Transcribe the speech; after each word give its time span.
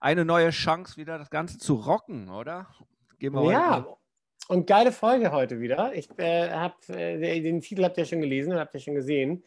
Eine 0.00 0.24
neue 0.24 0.50
Chance, 0.50 0.96
wieder 0.96 1.18
das 1.18 1.30
Ganze 1.30 1.58
zu 1.58 1.74
rocken, 1.74 2.28
oder? 2.28 2.66
Gehen 3.18 3.32
wir 3.32 3.50
ja, 3.50 3.76
heute. 3.76 3.96
und 4.48 4.66
geile 4.66 4.92
Folge 4.92 5.32
heute 5.32 5.60
wieder. 5.60 5.94
Ich 5.94 6.08
äh, 6.18 6.50
habe 6.50 6.74
äh, 6.88 7.40
den 7.40 7.60
Titel 7.60 7.84
habt 7.84 7.96
ihr 7.98 8.04
schon 8.04 8.20
gelesen, 8.20 8.54
habt 8.54 8.74
ihr 8.74 8.80
schon 8.80 8.94
gesehen. 8.94 9.42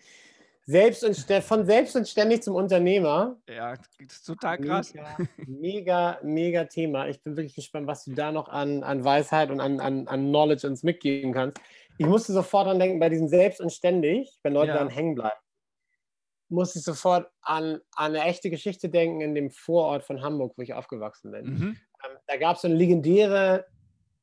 Selbst 0.65 1.03
und, 1.03 1.15
von 1.43 1.65
selbst 1.65 1.95
und 1.95 2.07
ständig 2.07 2.43
zum 2.43 2.53
Unternehmer. 2.53 3.37
Ja, 3.49 3.73
das 3.75 3.87
ist 3.97 4.23
total 4.23 4.59
krass. 4.59 4.93
Mega, 4.93 5.17
mega, 5.47 6.19
mega 6.21 6.63
Thema. 6.65 7.07
Ich 7.07 7.23
bin 7.23 7.35
wirklich 7.35 7.55
gespannt, 7.55 7.87
was 7.87 8.05
du 8.05 8.13
da 8.13 8.31
noch 8.31 8.49
an, 8.49 8.83
an 8.83 9.03
Weisheit 9.03 9.49
und 9.49 9.61
an, 9.61 9.79
an, 9.79 10.07
an 10.07 10.27
Knowledge 10.27 10.67
uns 10.67 10.83
mitgeben 10.83 11.33
kannst. 11.33 11.59
Ich 11.97 12.05
musste 12.05 12.33
sofort 12.33 12.67
dran 12.67 12.77
denken, 12.77 12.99
bei 12.99 13.09
diesem 13.09 13.27
Selbst 13.27 13.61
und 13.61 13.71
Ständig, 13.71 14.37
wenn 14.43 14.53
Leute 14.53 14.69
ja. 14.69 14.77
dann 14.77 14.89
hängen 14.89 15.15
bleiben, 15.15 15.39
musste 16.49 16.79
ich 16.79 16.85
sofort 16.85 17.29
an, 17.41 17.79
an, 17.95 18.15
eine 18.15 18.23
echte 18.23 18.49
Geschichte 18.49 18.89
denken 18.89 19.21
in 19.21 19.35
dem 19.35 19.51
Vorort 19.51 20.03
von 20.03 20.21
Hamburg, 20.21 20.53
wo 20.57 20.61
ich 20.61 20.73
aufgewachsen 20.73 21.31
bin. 21.31 21.45
Mhm. 21.45 21.77
Ähm, 22.05 22.17
da 22.27 22.37
gab 22.37 22.55
es 22.55 22.63
so 22.63 22.67
eine 22.67 22.77
legendäre 22.77 23.65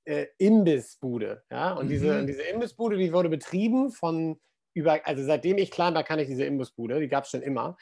äh, 0.05 0.27
Imbissbude. 0.39 1.43
Ja? 1.51 1.73
Und 1.75 1.87
mhm. 1.87 1.91
diese, 1.91 2.27
diese 2.27 2.43
Imbissbude, 2.43 2.97
die 2.97 3.13
wurde 3.13 3.29
betrieben 3.29 3.91
von 3.91 4.39
über, 4.75 5.01
also 5.07 5.25
seitdem 5.25 5.57
ich 5.59 5.71
klein 5.71 5.95
war, 5.95 6.05
kann 6.05 6.19
ich 6.19 6.29
diese 6.29 6.45
Imbissbude, 6.45 7.01
die 7.01 7.09
gab 7.09 7.25
es 7.25 7.31
schon 7.31 7.43
immer 7.43 7.77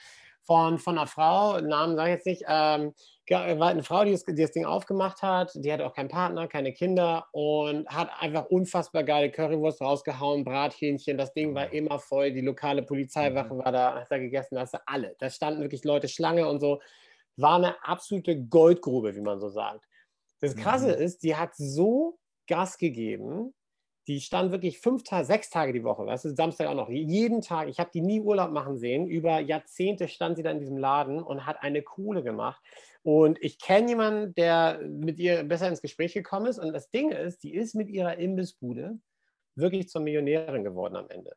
von, 0.47 0.79
von 0.79 0.99
einer 0.99 1.07
Frau, 1.07 1.61
Namen 1.61 1.97
sage 1.97 2.11
ich 2.11 2.15
jetzt 2.17 2.27
nicht, 2.27 2.45
ähm, 2.49 2.95
war 3.31 3.69
eine 3.69 3.83
Frau, 3.83 4.05
die 4.05 4.13
das, 4.13 4.25
die 4.25 4.35
das, 4.35 4.53
Ding 4.53 4.67
aufgemacht 4.67 5.23
hat, 5.23 5.53
die 5.55 5.73
hatte 5.73 5.87
auch 5.87 5.95
keinen 5.95 6.09
Partner, 6.09 6.47
keine 6.47 6.73
Kinder 6.73 7.27
und 7.33 7.89
hat 7.89 8.11
einfach 8.21 8.47
unfassbar 8.47 9.05
geile 9.05 9.31
Currywurst 9.31 9.81
rausgehauen, 9.81 10.45
Brathähnchen, 10.45 11.17
das 11.17 11.33
Ding 11.33 11.55
war 11.55 11.73
immer 11.73 11.99
voll, 11.99 12.33
die 12.33 12.43
lokale 12.43 12.83
Polizeiwache 12.83 13.55
mhm. 13.55 13.65
war 13.65 13.73
da, 13.73 14.01
hat 14.01 14.11
da 14.11 14.19
gegessen, 14.19 14.57
das 14.57 14.73
alle. 14.87 15.17
Da 15.19 15.31
standen 15.31 15.63
wirklich 15.63 15.85
Leute 15.85 16.09
Schlange 16.09 16.47
und 16.47 16.61
so. 16.61 16.81
War 17.37 17.57
eine 17.57 17.83
absolute 17.83 18.41
Goldgrube, 18.45 19.17
wie 19.17 19.21
man 19.21 19.41
so 19.41 19.49
sagt. 19.49 19.87
Das 20.41 20.55
Krasse 20.55 20.95
mhm. 20.95 21.03
ist, 21.03 21.23
die 21.23 21.35
hat 21.35 21.55
so 21.57 22.19
Gas 22.47 22.77
gegeben, 22.77 23.55
die 24.07 24.21
stand 24.21 24.53
wirklich 24.53 24.81
fünf 24.81 25.03
Tage, 25.03 25.25
sechs 25.25 25.51
Tage 25.51 25.73
die 25.73 25.85
Woche, 25.85 26.05
weißt 26.05 26.27
du, 26.27 26.35
Samstag 26.35 26.69
auch 26.69 26.75
noch, 26.75 26.91
jeden 26.91 27.41
Tag. 27.41 27.69
Ich 27.69 27.79
habe 27.79 27.91
die 27.93 28.03
nie 28.03 28.21
Urlaub 28.21 28.51
machen 28.51 28.77
sehen. 28.77 29.07
Über 29.07 29.41
Jahrzehnte 29.41 30.09
stand 30.09 30.37
sie 30.37 30.43
da 30.43 30.51
in 30.51 30.61
diesem 30.61 30.77
Laden 30.77 31.23
und 31.23 31.47
hat 31.47 31.63
eine 31.63 31.83
Kohle 31.83 32.23
gemacht. 32.23 32.63
Und 33.03 33.39
ich 33.43 33.59
kenne 33.59 33.89
jemanden, 33.89 34.35
der 34.35 34.81
mit 34.83 35.19
ihr 35.19 35.43
besser 35.45 35.69
ins 35.69 35.83
Gespräch 35.83 36.13
gekommen 36.13 36.47
ist. 36.47 36.59
Und 36.59 36.73
das 36.73 36.91
Ding 36.91 37.13
ist, 37.13 37.43
die 37.43 37.55
ist 37.55 37.75
mit 37.75 37.89
ihrer 37.89 38.19
Imbissbude 38.19 38.99
wirklich 39.55 39.89
zur 39.89 40.03
Millionärin 40.03 40.65
geworden 40.65 40.97
am 40.97 41.09
Ende. 41.09 41.37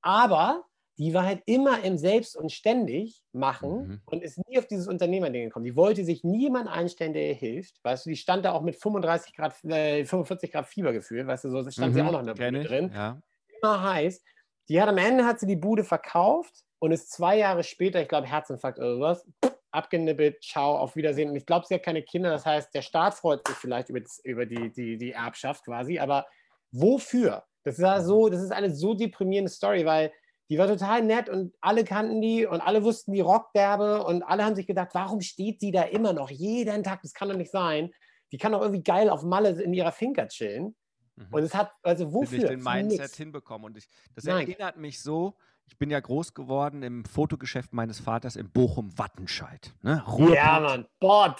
Aber 0.00 0.64
die 0.98 1.14
war 1.14 1.24
halt 1.24 1.42
immer 1.46 1.84
im 1.84 1.96
Selbst 1.96 2.36
und 2.36 2.50
Ständig 2.50 3.22
machen 3.32 3.86
mhm. 3.86 4.00
und 4.06 4.22
ist 4.22 4.38
nie 4.48 4.58
auf 4.58 4.66
dieses 4.66 4.88
Unternehmerding 4.88 5.44
gekommen. 5.44 5.64
Die 5.64 5.76
wollte 5.76 6.04
sich 6.04 6.24
niemand 6.24 6.68
einstellen, 6.68 7.12
der 7.12 7.28
ihr 7.28 7.34
hilft. 7.34 7.82
Weißt 7.84 8.04
du, 8.04 8.10
die 8.10 8.16
stand 8.16 8.44
da 8.44 8.52
auch 8.52 8.62
mit 8.62 8.76
35 8.76 9.34
Grad, 9.34 9.64
äh, 9.64 10.04
45 10.04 10.50
Grad 10.50 10.66
Fieber 10.66 10.92
gefühlt, 10.92 11.26
weißt 11.26 11.44
du, 11.44 11.50
so 11.50 11.70
stand 11.70 11.92
mhm. 11.92 11.94
sie 11.94 12.02
auch 12.02 12.12
noch 12.12 12.20
in 12.20 12.26
der 12.26 12.34
Bude 12.34 12.64
drin. 12.64 12.90
Ja. 12.92 13.20
Immer 13.62 13.82
heiß. 13.82 14.22
Die 14.68 14.82
hat 14.82 14.88
am 14.88 14.98
Ende 14.98 15.24
hat 15.24 15.38
sie 15.38 15.46
die 15.46 15.56
Bude 15.56 15.84
verkauft 15.84 16.52
und 16.80 16.90
ist 16.90 17.12
zwei 17.12 17.38
Jahre 17.38 17.62
später, 17.62 18.02
ich 18.02 18.08
glaube 18.08 18.26
Herzinfarkt 18.26 18.78
oder 18.78 18.96
sowas, 18.96 19.26
abgenippelt, 19.70 20.42
ciao, 20.42 20.76
auf 20.76 20.96
Wiedersehen. 20.96 21.30
Und 21.30 21.36
ich 21.36 21.46
glaube, 21.46 21.64
sie 21.66 21.74
hat 21.74 21.84
keine 21.84 22.02
Kinder, 22.02 22.30
das 22.30 22.44
heißt, 22.44 22.74
der 22.74 22.82
Staat 22.82 23.14
freut 23.14 23.46
sich 23.46 23.56
vielleicht 23.56 23.88
über, 23.88 24.00
das, 24.00 24.20
über 24.24 24.46
die, 24.46 24.72
die, 24.72 24.98
die 24.98 25.12
Erbschaft 25.12 25.64
quasi, 25.64 25.98
aber 25.98 26.26
wofür? 26.72 27.44
Das 27.62 27.78
ist, 27.78 28.06
so, 28.06 28.28
das 28.28 28.42
ist 28.42 28.50
eine 28.50 28.74
so 28.74 28.94
deprimierende 28.94 29.50
Story, 29.50 29.84
weil 29.84 30.12
die 30.48 30.58
war 30.58 30.66
total 30.66 31.02
nett 31.02 31.28
und 31.28 31.54
alle 31.60 31.84
kannten 31.84 32.20
die 32.20 32.46
und 32.46 32.60
alle 32.60 32.82
wussten 32.82 33.12
die 33.12 33.20
Rockderbe 33.20 34.04
und 34.04 34.22
alle 34.22 34.44
haben 34.44 34.56
sich 34.56 34.66
gedacht, 34.66 34.90
warum 34.92 35.20
steht 35.20 35.60
sie 35.60 35.70
da 35.70 35.82
immer 35.82 36.12
noch 36.12 36.30
jeden 36.30 36.82
Tag? 36.82 37.02
Das 37.02 37.12
kann 37.12 37.28
doch 37.28 37.36
nicht 37.36 37.50
sein. 37.50 37.90
Die 38.32 38.38
kann 38.38 38.52
doch 38.52 38.62
irgendwie 38.62 38.82
geil 38.82 39.10
auf 39.10 39.22
Malle 39.22 39.50
in 39.62 39.74
ihrer 39.74 39.92
Finker 39.92 40.28
chillen. 40.28 40.74
Mhm. 41.16 41.26
Und 41.30 41.42
es 41.42 41.54
hat, 41.54 41.72
also 41.82 42.12
wofür? 42.12 42.38
Ich 42.38 42.44
den 42.46 42.62
Mindset 42.62 43.14
hinbekommen. 43.16 43.66
Und 43.66 43.78
ich, 43.78 43.88
das 44.14 44.24
Nein. 44.24 44.48
erinnert 44.48 44.76
mich 44.76 45.02
so, 45.02 45.36
ich 45.68 45.76
bin 45.76 45.90
ja 45.90 46.00
groß 46.00 46.32
geworden 46.32 46.82
im 46.82 47.04
Fotogeschäft 47.04 47.74
meines 47.74 48.00
Vaters 48.00 48.36
in 48.36 48.50
Bochum-Wattenscheid. 48.50 49.74
Ne? 49.82 50.02
Ja, 50.32 50.60
Mann, 50.60 50.86
Bot. 50.98 51.36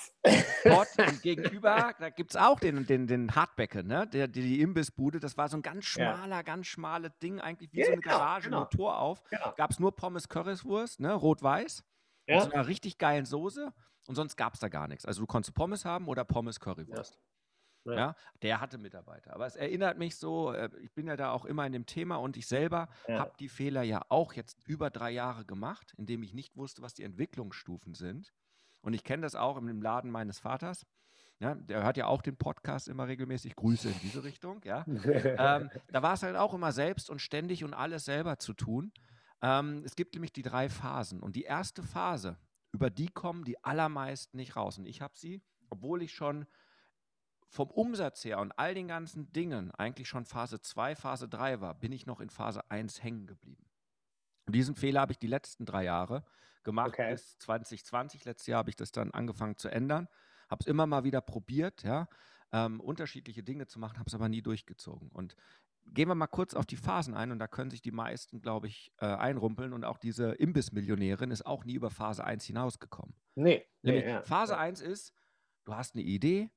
Bot 0.65 0.87
und 0.99 1.23
gegenüber, 1.23 1.95
da 1.99 2.11
gibt 2.11 2.33
es 2.33 2.37
auch 2.37 2.61
den, 2.61 2.87
den, 2.87 3.07
den 3.07 3.35
Hardbecke, 3.35 3.83
ne? 3.83 4.07
Der, 4.07 4.29
die, 4.29 4.43
die 4.43 4.61
Imbissbude. 4.61 5.19
Das 5.19 5.39
war 5.39 5.49
so 5.49 5.57
ein 5.57 5.63
ganz 5.63 5.87
schmaler, 5.87 6.37
ja. 6.37 6.43
ganz 6.43 6.67
schmales 6.67 7.17
Ding, 7.23 7.41
eigentlich 7.41 7.73
wie 7.73 7.81
ja, 7.81 7.87
so 7.87 7.93
eine 7.93 8.03
genau, 8.03 8.19
Garage, 8.19 8.51
genau. 8.51 8.61
Motor 8.61 8.99
auf. 8.99 9.23
Genau. 9.31 9.55
Gab 9.57 9.71
es 9.71 9.81
nur 9.81 9.97
Pommes 9.97 10.29
Currywurst, 10.29 11.01
ne? 11.01 11.15
rot-weiß. 11.15 11.83
Ja. 12.27 12.37
Mit 12.37 12.45
so 12.45 12.51
einer 12.53 12.67
richtig 12.67 12.99
geilen 12.99 13.25
Soße. 13.25 13.73
Und 14.07 14.15
sonst 14.15 14.37
gab 14.37 14.55
es 14.55 14.61
da 14.61 14.69
gar 14.69 14.89
nichts. 14.89 15.07
Also 15.07 15.23
du 15.23 15.27
konntest 15.27 15.55
Pommes 15.55 15.87
haben 15.87 16.07
oder 16.07 16.25
Pommes 16.25 16.61
Currywurst. 16.61 17.15
Ja. 17.15 17.21
Ja. 17.89 17.97
ja. 17.97 18.17
der 18.43 18.61
hatte 18.61 18.79
Mitarbeiter. 18.79 19.35
Aber 19.35 19.47
es 19.47 19.57
erinnert 19.57 19.99
mich 19.99 20.17
so, 20.17 20.53
äh, 20.53 20.71
ich 20.81 20.93
bin 20.93 21.07
ja 21.07 21.17
da 21.17 21.31
auch 21.31 21.45
immer 21.45 21.67
in 21.67 21.73
dem 21.73 21.87
Thema 21.87 22.17
und 22.17 22.37
ich 22.37 22.47
selber 22.47 22.89
ja. 23.07 23.19
habe 23.19 23.33
die 23.39 23.49
Fehler 23.49 23.83
ja 23.83 24.03
auch 24.09 24.33
jetzt 24.33 24.59
über 24.67 24.91
drei 24.91 25.11
Jahre 25.11 25.45
gemacht, 25.45 25.95
indem 25.97 26.23
ich 26.23 26.35
nicht 26.35 26.57
wusste, 26.57 26.83
was 26.83 26.95
die 26.95 27.05
Entwicklungsstufen 27.05 27.95
sind. 27.95 28.33
Und 28.81 28.93
ich 28.93 29.05
kenne 29.05 29.23
das 29.23 29.35
auch 29.35 29.57
im 29.57 29.83
Laden 29.83 30.11
meines 30.11 30.39
Vaters. 30.39 30.87
Ja, 31.41 31.55
der 31.55 31.85
hört 31.85 31.97
ja 31.97 32.07
auch 32.07 32.23
den 32.23 32.37
Podcast 32.37 32.89
immer 32.89 33.07
regelmäßig. 33.07 33.55
Grüße 33.55 33.89
in 33.89 34.01
diese 34.03 34.25
Richtung. 34.25 34.61
Ja. 34.65 34.85
ähm, 34.87 35.71
da 35.89 36.03
war 36.03 36.15
es 36.15 36.23
halt 36.23 36.37
auch 36.37 36.53
immer 36.53 36.73
selbst 36.73 37.11
und 37.11 37.21
ständig 37.21 37.63
und 37.63 37.75
alles 37.75 38.05
selber 38.05 38.39
zu 38.39 38.55
tun. 38.55 38.93
Ähm, 39.41 39.83
es 39.85 39.95
gibt 39.95 40.15
nämlich 40.15 40.33
die 40.33 40.43
drei 40.43 40.69
Phasen. 40.69 41.21
Und 41.21 41.37
die 41.37 41.45
erste 41.45 41.83
Phase, 41.83 42.39
über 42.73 42.91
die 42.91 43.09
kommen 43.09 43.45
die 43.45 43.63
allermeisten 43.65 44.37
nicht 44.37 44.57
raus. 44.57 44.79
Und 44.79 44.87
ich 44.87 45.01
habe 45.01 45.17
sie, 45.17 45.41
obwohl 45.71 46.03
ich 46.03 46.13
schon 46.13 46.47
vom 47.49 47.71
Umsatz 47.71 48.25
her 48.25 48.39
und 48.39 48.53
all 48.59 48.75
den 48.75 48.89
ganzen 48.89 49.33
Dingen 49.33 49.71
eigentlich 49.73 50.09
schon 50.09 50.25
Phase 50.25 50.61
2, 50.61 50.95
Phase 50.97 51.29
3 51.29 51.61
war, 51.61 51.75
bin 51.75 51.93
ich 51.93 52.07
noch 52.07 52.21
in 52.21 52.31
Phase 52.31 52.71
1 52.71 53.03
hängen 53.03 53.27
geblieben. 53.27 53.65
Und 54.47 54.55
diesen 54.55 54.75
Fehler 54.75 55.01
habe 55.01 55.13
ich 55.13 55.19
die 55.19 55.27
letzten 55.27 55.65
drei 55.65 55.85
Jahre 55.85 56.25
gemacht 56.65 56.89
okay. 56.89 57.13
bis 57.13 57.39
2020. 57.39 58.25
Letztes 58.25 58.47
Jahr 58.47 58.59
habe 58.59 58.71
ich 58.71 58.77
das 58.77 58.93
dann 58.93 59.11
angefangen 59.11 59.57
zu 59.57 59.69
ändern. 59.69 60.09
Habe 60.49 60.61
es 60.61 60.67
immer 60.67 60.87
mal 60.87 61.05
wieder 61.05 61.21
probiert, 61.21 61.83
ja, 61.83 62.09
ähm, 62.53 62.81
unterschiedliche 62.81 63.43
Dinge 63.43 63.67
zu 63.67 63.79
machen, 63.79 63.99
habe 63.99 64.09
es 64.09 64.15
aber 64.15 64.29
nie 64.29 64.41
durchgezogen. 64.41 65.11
Und 65.11 65.37
gehen 65.93 66.09
wir 66.09 66.15
mal 66.15 66.27
kurz 66.27 66.55
auf 66.55 66.67
die 66.67 66.77
Phasen 66.77 67.15
ein 67.15 67.33
und 67.33 67.39
da 67.39 67.47
können 67.47 67.71
sich 67.71 67.83
die 67.83 67.91
meisten, 67.91 68.41
glaube 68.41 68.67
ich, 68.67 68.93
äh, 68.99 69.07
einrumpeln. 69.07 69.73
Und 69.73 69.85
auch 69.85 69.99
diese 69.99 70.33
Imbissmillionärin 70.33 71.31
ist 71.31 71.47
auch 71.47 71.65
nie 71.65 71.75
über 71.75 71.91
Phase 71.91 72.25
1 72.25 72.45
hinausgekommen. 72.45 73.15
Nee. 73.35 73.67
nee 73.83 74.07
ja. 74.07 74.23
Phase 74.23 74.57
1 74.57 74.81
ist, 74.81 75.13
du 75.65 75.75
hast 75.75 75.95
eine 75.95 76.05
Idee, 76.05 76.51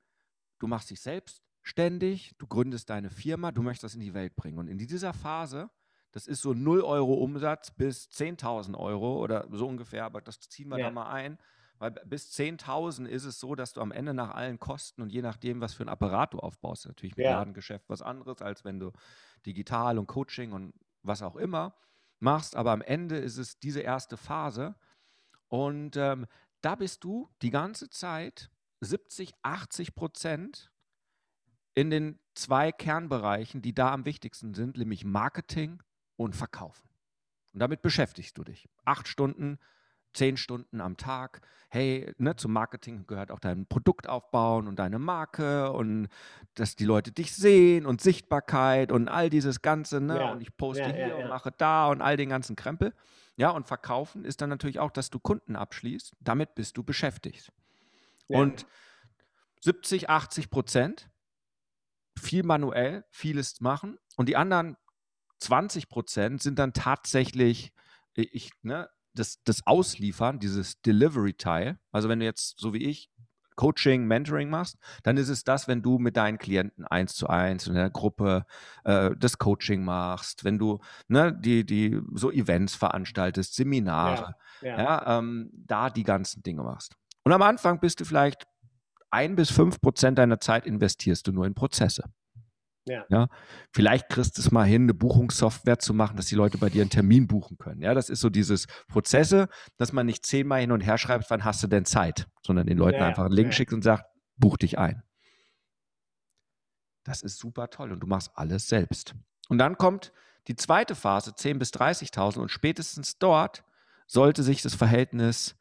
du 0.62 0.68
machst 0.68 0.90
dich 0.90 1.00
selbstständig, 1.00 2.34
du 2.38 2.46
gründest 2.46 2.88
deine 2.88 3.10
Firma, 3.10 3.50
du 3.50 3.62
möchtest 3.62 3.84
das 3.84 3.94
in 3.94 4.00
die 4.00 4.14
Welt 4.14 4.36
bringen. 4.36 4.58
Und 4.58 4.68
in 4.68 4.78
dieser 4.78 5.12
Phase, 5.12 5.70
das 6.12 6.28
ist 6.28 6.40
so 6.40 6.54
0 6.54 6.82
Euro 6.82 7.14
Umsatz 7.14 7.72
bis 7.72 8.08
10.000 8.10 8.76
Euro 8.78 9.18
oder 9.18 9.48
so 9.50 9.66
ungefähr, 9.66 10.04
aber 10.04 10.20
das 10.20 10.38
ziehen 10.38 10.68
wir 10.68 10.78
ja. 10.78 10.86
da 10.86 10.90
mal 10.92 11.10
ein. 11.10 11.38
Weil 11.78 11.90
bis 11.90 12.30
10.000 12.30 13.06
ist 13.06 13.24
es 13.24 13.40
so, 13.40 13.56
dass 13.56 13.72
du 13.72 13.80
am 13.80 13.90
Ende 13.90 14.14
nach 14.14 14.30
allen 14.30 14.60
Kosten 14.60 15.02
und 15.02 15.10
je 15.10 15.20
nachdem, 15.20 15.60
was 15.60 15.74
für 15.74 15.82
ein 15.82 15.88
Apparat 15.88 16.32
du 16.32 16.38
aufbaust, 16.38 16.86
natürlich 16.86 17.16
mit 17.16 17.26
ja. 17.26 17.32
Ladengeschäft 17.32 17.88
was 17.88 18.02
anderes, 18.02 18.40
als 18.40 18.64
wenn 18.64 18.78
du 18.78 18.92
digital 19.44 19.98
und 19.98 20.06
Coaching 20.06 20.52
und 20.52 20.74
was 21.02 21.22
auch 21.22 21.34
immer 21.34 21.74
machst. 22.20 22.54
Aber 22.54 22.70
am 22.70 22.82
Ende 22.82 23.16
ist 23.16 23.36
es 23.36 23.58
diese 23.58 23.80
erste 23.80 24.16
Phase. 24.16 24.76
Und 25.48 25.96
ähm, 25.96 26.26
da 26.60 26.76
bist 26.76 27.02
du 27.02 27.28
die 27.42 27.50
ganze 27.50 27.90
Zeit 27.90 28.51
70, 28.82 29.32
80 29.42 29.94
Prozent 29.94 30.70
in 31.74 31.90
den 31.90 32.18
zwei 32.34 32.72
Kernbereichen, 32.72 33.62
die 33.62 33.74
da 33.74 33.92
am 33.92 34.04
wichtigsten 34.04 34.54
sind, 34.54 34.76
nämlich 34.76 35.04
Marketing 35.04 35.82
und 36.16 36.36
Verkaufen. 36.36 36.88
Und 37.52 37.60
damit 37.60 37.82
beschäftigst 37.82 38.36
du 38.36 38.44
dich. 38.44 38.68
Acht 38.84 39.08
Stunden, 39.08 39.58
zehn 40.14 40.36
Stunden 40.36 40.80
am 40.80 40.96
Tag. 40.96 41.40
Hey, 41.68 42.12
ne, 42.18 42.36
zum 42.36 42.52
Marketing 42.52 43.06
gehört 43.06 43.30
auch 43.30 43.40
dein 43.40 43.66
Produkt 43.66 44.08
aufbauen 44.08 44.68
und 44.68 44.78
deine 44.78 44.98
Marke 44.98 45.72
und 45.72 46.08
dass 46.54 46.76
die 46.76 46.84
Leute 46.84 47.12
dich 47.12 47.34
sehen 47.34 47.86
und 47.86 48.00
Sichtbarkeit 48.00 48.92
und 48.92 49.08
all 49.08 49.30
dieses 49.30 49.62
Ganze. 49.62 50.00
Ne? 50.00 50.18
Ja. 50.18 50.32
Und 50.32 50.42
ich 50.42 50.54
poste 50.56 50.82
ja, 50.82 50.90
hier 50.90 51.08
ja, 51.08 51.16
und 51.16 51.28
mache 51.28 51.52
da 51.52 51.88
und 51.88 52.02
all 52.02 52.16
den 52.16 52.28
ganzen 52.28 52.56
Krempel. 52.56 52.92
Ja, 53.36 53.50
und 53.50 53.66
verkaufen 53.66 54.24
ist 54.24 54.42
dann 54.42 54.50
natürlich 54.50 54.80
auch, 54.80 54.90
dass 54.90 55.08
du 55.08 55.18
Kunden 55.18 55.56
abschließt. 55.56 56.14
Damit 56.20 56.54
bist 56.54 56.76
du 56.76 56.82
beschäftigt. 56.82 57.50
Und 58.28 58.66
70, 59.60 60.10
80 60.10 60.50
Prozent 60.50 61.10
viel 62.18 62.42
manuell, 62.42 63.04
vieles 63.10 63.60
machen. 63.60 63.98
Und 64.16 64.28
die 64.28 64.36
anderen 64.36 64.76
20 65.38 65.88
Prozent 65.88 66.42
sind 66.42 66.58
dann 66.58 66.72
tatsächlich, 66.72 67.72
ich, 68.14 68.50
ne, 68.62 68.88
das, 69.14 69.42
das 69.44 69.66
Ausliefern, 69.66 70.38
dieses 70.38 70.80
Delivery-Teil. 70.82 71.78
Also 71.90 72.08
wenn 72.08 72.20
du 72.20 72.24
jetzt, 72.24 72.58
so 72.58 72.72
wie 72.72 72.84
ich, 72.84 73.10
Coaching, 73.56 74.06
Mentoring 74.06 74.48
machst, 74.48 74.78
dann 75.02 75.16
ist 75.16 75.28
es 75.28 75.44
das, 75.44 75.68
wenn 75.68 75.82
du 75.82 75.98
mit 75.98 76.16
deinen 76.16 76.38
Klienten 76.38 76.86
eins 76.86 77.14
zu 77.14 77.28
eins 77.28 77.66
in 77.66 77.74
der 77.74 77.90
Gruppe 77.90 78.46
äh, 78.84 79.10
das 79.18 79.38
Coaching 79.38 79.84
machst, 79.84 80.44
wenn 80.44 80.58
du 80.58 80.80
ne, 81.08 81.38
die, 81.38 81.64
die 81.64 82.00
so 82.14 82.30
Events 82.30 82.74
veranstaltest, 82.74 83.54
Seminare, 83.54 84.36
ja, 84.62 84.68
ja. 84.68 84.78
ja 84.78 85.18
ähm, 85.18 85.50
da 85.52 85.90
die 85.90 86.02
ganzen 86.02 86.42
Dinge 86.42 86.62
machst. 86.62 86.96
Und 87.24 87.32
am 87.32 87.42
Anfang 87.42 87.80
bist 87.80 88.00
du 88.00 88.04
vielleicht 88.04 88.46
ein 89.10 89.36
bis 89.36 89.50
fünf 89.50 89.80
Prozent 89.80 90.18
deiner 90.18 90.40
Zeit 90.40 90.66
investierst 90.66 91.26
du 91.26 91.32
nur 91.32 91.46
in 91.46 91.54
Prozesse. 91.54 92.04
Ja. 92.86 93.04
ja. 93.10 93.28
Vielleicht 93.72 94.08
kriegst 94.08 94.36
du 94.36 94.40
es 94.40 94.50
mal 94.50 94.64
hin, 94.64 94.82
eine 94.82 94.94
Buchungssoftware 94.94 95.78
zu 95.78 95.94
machen, 95.94 96.16
dass 96.16 96.26
die 96.26 96.34
Leute 96.34 96.58
bei 96.58 96.68
dir 96.68 96.82
einen 96.82 96.90
Termin 96.90 97.28
buchen 97.28 97.58
können. 97.58 97.80
Ja, 97.80 97.94
das 97.94 98.08
ist 98.08 98.20
so 98.20 98.28
dieses 98.28 98.66
Prozesse, 98.88 99.48
dass 99.76 99.92
man 99.92 100.06
nicht 100.06 100.26
zehnmal 100.26 100.60
hin 100.60 100.72
und 100.72 100.80
her 100.80 100.98
schreibt, 100.98 101.30
wann 101.30 101.44
hast 101.44 101.62
du 101.62 101.68
denn 101.68 101.84
Zeit, 101.84 102.26
sondern 102.44 102.66
den 102.66 102.78
Leuten 102.78 102.98
ja, 102.98 103.06
einfach 103.06 103.24
einen 103.24 103.34
Link 103.34 103.48
ja. 103.48 103.52
schickt 103.52 103.72
und 103.72 103.82
sagt, 103.82 104.04
buch 104.36 104.56
dich 104.56 104.78
ein. 104.78 105.02
Das 107.04 107.22
ist 107.22 107.38
super 107.38 107.68
toll 107.70 107.92
und 107.92 108.00
du 108.00 108.06
machst 108.06 108.30
alles 108.34 108.66
selbst. 108.68 109.14
Und 109.48 109.58
dann 109.58 109.76
kommt 109.76 110.12
die 110.48 110.56
zweite 110.56 110.94
Phase, 110.94 111.32
10.000 111.32 111.58
bis 111.58 111.70
30.000 111.70 112.38
und 112.38 112.48
spätestens 112.48 113.18
dort 113.18 113.64
sollte 114.06 114.42
sich 114.42 114.62
das 114.62 114.74
Verhältnis 114.74 115.56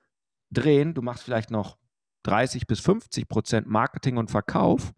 drehen. 0.51 0.94
Du 0.94 1.01
machst 1.01 1.24
vielleicht 1.24 1.51
noch 1.51 1.77
30 2.24 2.68
bis 2.68 2.80
50 2.80 3.27
Prozent 3.27 3.68
Marketing 3.68 4.18
und 4.18 4.30
Verkauf, 4.30 4.94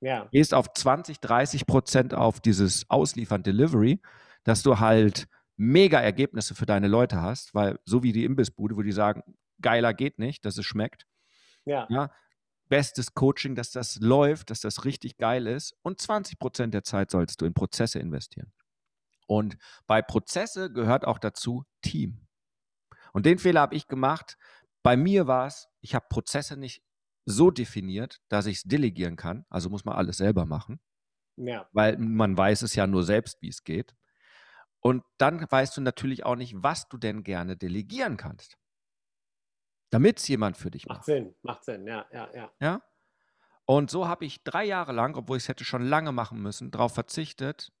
ja. 0.00 0.28
gehst 0.30 0.54
auf 0.54 0.72
20, 0.72 1.20
30 1.20 1.66
Prozent 1.66 2.14
auf 2.14 2.40
dieses 2.40 2.88
Ausliefern 2.88 3.42
Delivery, 3.42 4.00
dass 4.44 4.62
du 4.62 4.78
halt 4.78 5.26
mega 5.56 6.00
Ergebnisse 6.00 6.54
für 6.54 6.66
deine 6.66 6.86
Leute 6.86 7.20
hast, 7.20 7.54
weil 7.54 7.78
so 7.84 8.02
wie 8.02 8.12
die 8.12 8.24
Imbissbude, 8.24 8.76
wo 8.76 8.82
die 8.82 8.92
sagen, 8.92 9.22
geiler 9.60 9.92
geht 9.92 10.18
nicht, 10.18 10.44
dass 10.44 10.56
es 10.56 10.64
schmeckt. 10.64 11.04
Ja. 11.64 11.86
ja. 11.90 12.10
Bestes 12.68 13.14
Coaching, 13.14 13.54
dass 13.54 13.72
das 13.72 13.96
läuft, 13.96 14.50
dass 14.50 14.60
das 14.60 14.84
richtig 14.84 15.16
geil 15.16 15.46
ist. 15.46 15.74
Und 15.82 16.00
20 16.00 16.38
Prozent 16.38 16.74
der 16.74 16.84
Zeit 16.84 17.10
solltest 17.10 17.40
du 17.40 17.46
in 17.46 17.54
Prozesse 17.54 17.98
investieren. 17.98 18.52
Und 19.26 19.56
bei 19.86 20.00
Prozesse 20.00 20.72
gehört 20.72 21.04
auch 21.06 21.18
dazu 21.18 21.64
Team. 21.82 22.26
Und 23.12 23.26
den 23.26 23.38
Fehler 23.38 23.62
habe 23.62 23.74
ich 23.74 23.88
gemacht, 23.88 24.36
bei 24.88 24.96
mir 24.96 25.26
war 25.26 25.46
es, 25.46 25.68
ich 25.82 25.94
habe 25.94 26.06
Prozesse 26.08 26.56
nicht 26.56 26.82
so 27.26 27.50
definiert, 27.50 28.22
dass 28.30 28.46
ich 28.46 28.56
es 28.56 28.62
delegieren 28.62 29.16
kann. 29.16 29.44
Also 29.50 29.68
muss 29.68 29.84
man 29.84 29.96
alles 29.96 30.16
selber 30.16 30.46
machen. 30.46 30.80
Ja. 31.36 31.68
Weil 31.72 31.98
man 31.98 32.38
weiß 32.38 32.62
es 32.62 32.74
ja 32.74 32.86
nur 32.86 33.02
selbst, 33.02 33.42
wie 33.42 33.50
es 33.50 33.64
geht. 33.64 33.94
Und 34.80 35.04
dann 35.18 35.44
weißt 35.46 35.76
du 35.76 35.82
natürlich 35.82 36.24
auch 36.24 36.36
nicht, 36.36 36.54
was 36.56 36.88
du 36.88 36.96
denn 36.96 37.22
gerne 37.22 37.54
delegieren 37.54 38.16
kannst. 38.16 38.56
Damit 39.90 40.20
es 40.20 40.28
jemand 40.28 40.56
für 40.56 40.70
dich 40.70 40.86
macht. 40.86 41.00
Macht 41.00 41.04
Sinn, 41.04 41.34
macht 41.42 41.64
Sinn, 41.64 41.86
ja, 41.86 42.06
ja, 42.10 42.30
ja. 42.34 42.50
Ja. 42.58 42.82
Und 43.66 43.90
so 43.90 44.08
habe 44.08 44.24
ich 44.24 44.42
drei 44.42 44.64
Jahre 44.64 44.92
lang, 44.92 45.16
obwohl 45.16 45.36
ich 45.36 45.42
es 45.42 45.48
hätte 45.50 45.66
schon 45.66 45.82
lange 45.82 46.12
machen 46.12 46.40
müssen, 46.40 46.70
darauf 46.70 46.94
verzichtet, 46.94 47.74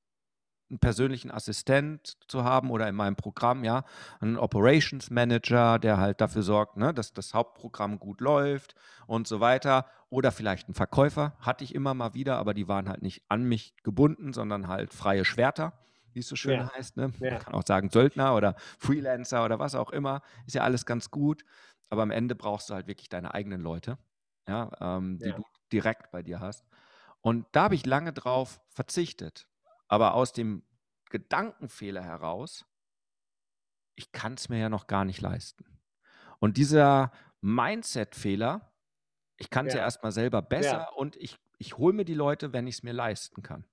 einen 0.70 0.78
persönlichen 0.78 1.30
Assistent 1.30 2.16
zu 2.28 2.44
haben 2.44 2.70
oder 2.70 2.88
in 2.88 2.94
meinem 2.94 3.16
Programm, 3.16 3.64
ja, 3.64 3.84
einen 4.20 4.36
Operations 4.36 5.10
Manager, 5.10 5.78
der 5.78 5.98
halt 5.98 6.20
dafür 6.20 6.42
sorgt, 6.42 6.76
ne, 6.76 6.92
dass 6.92 7.12
das 7.12 7.34
Hauptprogramm 7.34 7.98
gut 7.98 8.20
läuft 8.20 8.74
und 9.06 9.26
so 9.26 9.40
weiter. 9.40 9.86
Oder 10.10 10.32
vielleicht 10.32 10.68
einen 10.68 10.74
Verkäufer, 10.74 11.36
hatte 11.40 11.64
ich 11.64 11.74
immer 11.74 11.92
mal 11.94 12.14
wieder, 12.14 12.38
aber 12.38 12.54
die 12.54 12.68
waren 12.68 12.88
halt 12.88 13.02
nicht 13.02 13.22
an 13.28 13.44
mich 13.44 13.74
gebunden, 13.82 14.32
sondern 14.32 14.68
halt 14.68 14.94
freie 14.94 15.24
Schwerter, 15.24 15.74
wie 16.12 16.20
es 16.20 16.28
so 16.28 16.36
schön 16.36 16.60
ja. 16.60 16.72
heißt. 16.74 16.96
Ne? 16.96 17.12
Ja. 17.20 17.32
Man 17.32 17.40
kann 17.40 17.54
auch 17.54 17.66
sagen 17.66 17.90
Söldner 17.90 18.34
oder 18.34 18.54
Freelancer 18.78 19.44
oder 19.44 19.58
was 19.58 19.74
auch 19.74 19.90
immer. 19.90 20.22
Ist 20.46 20.54
ja 20.54 20.62
alles 20.62 20.86
ganz 20.86 21.10
gut. 21.10 21.44
Aber 21.90 22.02
am 22.02 22.10
Ende 22.10 22.34
brauchst 22.34 22.70
du 22.70 22.74
halt 22.74 22.86
wirklich 22.86 23.08
deine 23.08 23.32
eigenen 23.32 23.62
Leute, 23.62 23.98
ja, 24.46 24.70
ähm, 24.80 25.18
die 25.18 25.28
ja. 25.28 25.36
du 25.36 25.42
direkt 25.72 26.10
bei 26.10 26.22
dir 26.22 26.40
hast. 26.40 26.66
Und 27.20 27.46
da 27.52 27.64
habe 27.64 27.74
ich 27.74 27.86
lange 27.86 28.12
drauf 28.12 28.60
verzichtet 28.68 29.46
aber 29.88 30.14
aus 30.14 30.32
dem 30.32 30.62
Gedankenfehler 31.10 32.02
heraus, 32.02 32.66
ich 33.96 34.12
kann 34.12 34.34
es 34.34 34.48
mir 34.48 34.58
ja 34.58 34.68
noch 34.68 34.86
gar 34.86 35.04
nicht 35.04 35.20
leisten. 35.20 35.64
Und 36.38 36.56
dieser 36.56 37.10
Mindset-Fehler, 37.40 38.72
ich 39.36 39.50
kann 39.50 39.66
es 39.66 39.74
ja. 39.74 39.80
ja 39.80 39.84
erstmal 39.84 40.12
selber 40.12 40.42
besser 40.42 40.78
ja. 40.78 40.88
und 40.90 41.16
ich, 41.16 41.38
ich 41.58 41.78
hole 41.78 41.94
mir 41.94 42.04
die 42.04 42.14
Leute, 42.14 42.52
wenn 42.52 42.66
ich 42.66 42.76
es 42.76 42.82
mir 42.82 42.92
leisten 42.92 43.42
kann. 43.42 43.64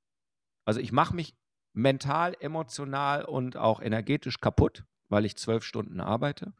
Also 0.64 0.80
ich 0.80 0.92
mache 0.92 1.16
mich 1.16 1.36
mental, 1.74 2.36
emotional 2.40 3.26
und 3.26 3.58
auch 3.58 3.82
energetisch 3.82 4.40
kaputt, 4.40 4.86
weil 5.10 5.26
ich 5.26 5.38
zwölf 5.38 5.64
Stunden 5.64 6.00
arbeite. 6.00 6.54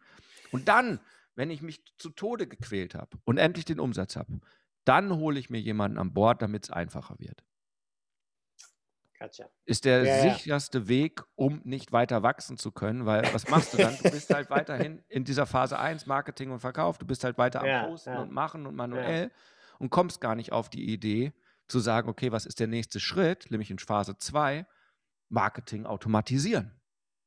Und 0.52 0.68
dann, 0.68 1.00
wenn 1.36 1.50
ich 1.50 1.62
mich 1.62 1.84
zu 1.98 2.10
Tode 2.10 2.48
gequält 2.48 2.94
habe 2.94 3.18
und 3.24 3.38
endlich 3.38 3.66
den 3.66 3.80
Umsatz 3.80 4.16
habe, 4.16 4.40
dann 4.84 5.16
hole 5.16 5.40
ich 5.40 5.50
mir 5.50 5.60
jemanden 5.60 5.98
an 5.98 6.14
Bord, 6.14 6.42
damit 6.42 6.66
es 6.66 6.70
einfacher 6.70 7.18
wird. 7.18 7.44
Gotcha. 9.26 9.50
Ist 9.66 9.86
der 9.86 10.04
ja, 10.04 10.22
sicherste 10.22 10.80
ja. 10.80 10.88
Weg, 10.88 11.24
um 11.36 11.62
nicht 11.64 11.92
weiter 11.92 12.24
wachsen 12.24 12.58
zu 12.58 12.72
können, 12.72 13.06
weil 13.06 13.24
was 13.34 13.50
machst 13.50 13.74
du 13.74 13.78
dann? 13.78 13.96
Du 13.98 14.12
bist 14.12 14.34
halt 14.34 14.50
weiterhin 14.50 15.04
in 15.10 15.24
dieser 15.24 15.46
Phase 15.46 15.80
1, 15.80 16.06
Marketing 16.06 16.52
und 16.52 16.60
Verkauf, 16.60 16.98
du 16.98 17.06
bist 17.06 17.24
halt 17.24 17.38
weiter 17.38 17.62
am 17.62 17.68
ja, 17.68 17.86
Posten 17.88 18.16
und 18.18 18.32
Machen 18.32 18.66
und 18.66 18.76
manuell 18.76 19.32
und 19.80 19.90
kommst 19.90 20.22
gar 20.22 20.36
nicht 20.36 20.52
auf 20.52 20.70
die 20.70 20.92
Idee 20.92 21.34
zu 21.68 21.80
sagen, 21.80 22.10
okay, 22.10 22.32
was 22.32 22.46
ist 22.46 22.60
der 22.60 22.68
nächste 22.68 23.00
Schritt, 23.00 23.50
nämlich 23.50 23.72
in 23.72 23.80
Phase 23.80 24.18
2, 24.18 24.66
Marketing 25.30 25.86
automatisieren. 25.86 26.80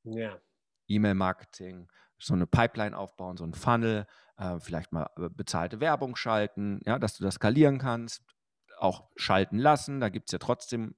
Ja. 0.04 0.38
E-Mail-Marketing, 0.87 1.88
so 2.18 2.34
eine 2.34 2.46
Pipeline 2.46 2.96
aufbauen, 2.96 3.37
so 3.37 3.44
ein 3.44 3.54
Funnel, 3.54 4.06
äh, 4.37 4.58
vielleicht 4.61 4.92
mal 4.92 5.11
äh, 5.16 5.28
bezahlte 5.28 5.80
Werbung 5.80 6.16
schalten, 6.16 6.80
ja, 6.84 6.99
dass 6.99 7.16
du 7.16 7.25
das 7.25 7.34
skalieren 7.34 7.78
kannst, 7.78 8.23
auch 8.78 9.11
schalten 9.16 9.58
lassen. 9.58 10.00
Da 10.00 10.08
gibt 10.08 10.28
es 10.28 10.32
ja 10.32 10.38
trotzdem 10.38 10.94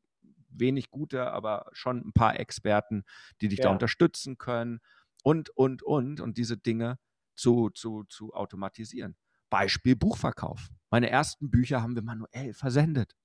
wenig 0.53 0.91
gute, 0.91 1.31
aber 1.31 1.67
schon 1.73 1.99
ein 1.99 2.13
paar 2.13 2.39
Experten, 2.39 3.05
die 3.41 3.49
dich 3.49 3.61
ja. 3.61 3.65
da 3.65 3.71
unterstützen 3.71 4.39
können 4.39 4.81
und, 5.23 5.51
und, 5.51 5.83
und, 5.83 6.21
und 6.21 6.39
diese 6.39 6.57
Dinge 6.57 6.99
zu, 7.35 7.71
zu, 7.71 8.05
zu 8.05 8.33
automatisieren. 8.35 9.17
Beispiel 9.49 9.97
Buchverkauf. 9.97 10.69
Meine 10.91 11.11
ersten 11.11 11.51
Bücher 11.51 11.83
haben 11.83 11.95
wir 11.95 12.03
manuell 12.03 12.55
versendet. 12.55 13.17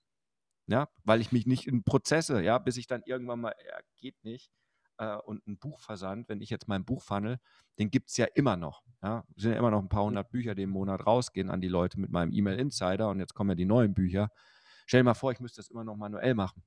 Ja, 0.68 0.90
weil 1.04 1.22
ich 1.22 1.32
mich 1.32 1.46
nicht 1.46 1.68
in 1.68 1.84
Prozesse, 1.84 2.42
ja, 2.42 2.58
bis 2.58 2.78
ich 2.78 2.88
dann 2.88 3.04
irgendwann 3.06 3.40
mal, 3.40 3.54
ja, 3.68 3.80
geht 3.98 4.24
nicht. 4.24 4.52
Äh, 4.98 5.18
und 5.18 5.46
ein 5.46 5.60
Buchversand, 5.60 6.28
wenn 6.28 6.42
ich 6.42 6.50
jetzt 6.50 6.68
meinen 6.68 6.86
Buchfunnel, 6.86 7.38
den 7.78 7.92
gibt 7.92 8.10
es 8.10 8.18
ja 8.18 8.26
immer 8.34 8.58
noch. 8.58 8.84
Ja, 9.04 9.26
es 9.36 9.44
sind 9.44 9.52
ja 9.52 9.60
immer 9.60 9.70
noch 9.70 9.82
ein 9.82 9.90
paar 9.90 10.04
hundert 10.04 10.32
Bücher, 10.32 10.56
die 10.56 10.64
im 10.64 10.72
Monat 10.72 11.06
rausgehen 11.06 11.52
an 11.52 11.62
die 11.62 11.68
Leute 11.68 12.00
mit 12.00 12.10
meinem 12.10 12.32
E-Mail-Insider 12.32 13.10
und 13.10 13.20
jetzt 13.20 13.36
kommen 13.36 13.52
ja 13.52 13.56
die 13.56 13.66
neuen 13.66 13.94
Bücher. 13.94 14.32
Stell 14.88 15.02
dir 15.02 15.06
mal 15.06 15.14
vor, 15.14 15.32
ich 15.32 15.40
müsste 15.40 15.58
das 15.58 15.70
immer 15.70 15.84
noch 15.84 15.96
manuell 15.96 16.34
machen. 16.34 16.64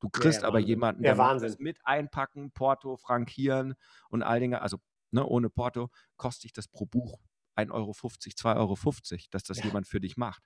Du 0.00 0.08
kriegst 0.10 0.42
ja, 0.42 0.48
aber 0.48 0.58
Wahnsinn. 0.58 0.68
jemanden, 0.68 1.02
der 1.02 1.16
ja, 1.16 1.34
das 1.34 1.58
mit 1.58 1.78
einpacken, 1.84 2.52
Porto, 2.52 2.96
frankieren 2.96 3.74
und 4.10 4.22
all 4.22 4.40
Dinge. 4.40 4.62
Also 4.62 4.78
ne, 5.10 5.26
ohne 5.26 5.50
Porto 5.50 5.90
kostet 6.16 6.44
dich 6.44 6.52
das 6.52 6.68
pro 6.68 6.86
Buch 6.86 7.18
1,50 7.56 7.72
Euro, 7.72 7.92
2,50 7.92 9.12
Euro, 9.12 9.22
dass 9.30 9.42
das 9.42 9.58
ja. 9.58 9.64
jemand 9.64 9.88
für 9.88 10.00
dich 10.00 10.16
macht. 10.16 10.42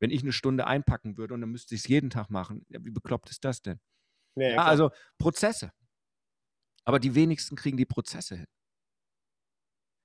Wenn 0.00 0.10
ich 0.10 0.22
eine 0.22 0.32
Stunde 0.32 0.66
einpacken 0.66 1.16
würde 1.16 1.34
und 1.34 1.40
dann 1.40 1.50
müsste 1.50 1.74
ich 1.74 1.82
es 1.82 1.88
jeden 1.88 2.10
Tag 2.10 2.30
machen, 2.30 2.66
ja, 2.68 2.78
wie 2.84 2.90
bekloppt 2.90 3.30
ist 3.30 3.44
das 3.44 3.62
denn? 3.62 3.80
Ja, 4.36 4.64
also 4.64 4.90
Prozesse. 5.18 5.72
Aber 6.84 7.00
die 7.00 7.14
wenigsten 7.14 7.56
kriegen 7.56 7.76
die 7.76 7.86
Prozesse 7.86 8.36
hin. 8.36 8.46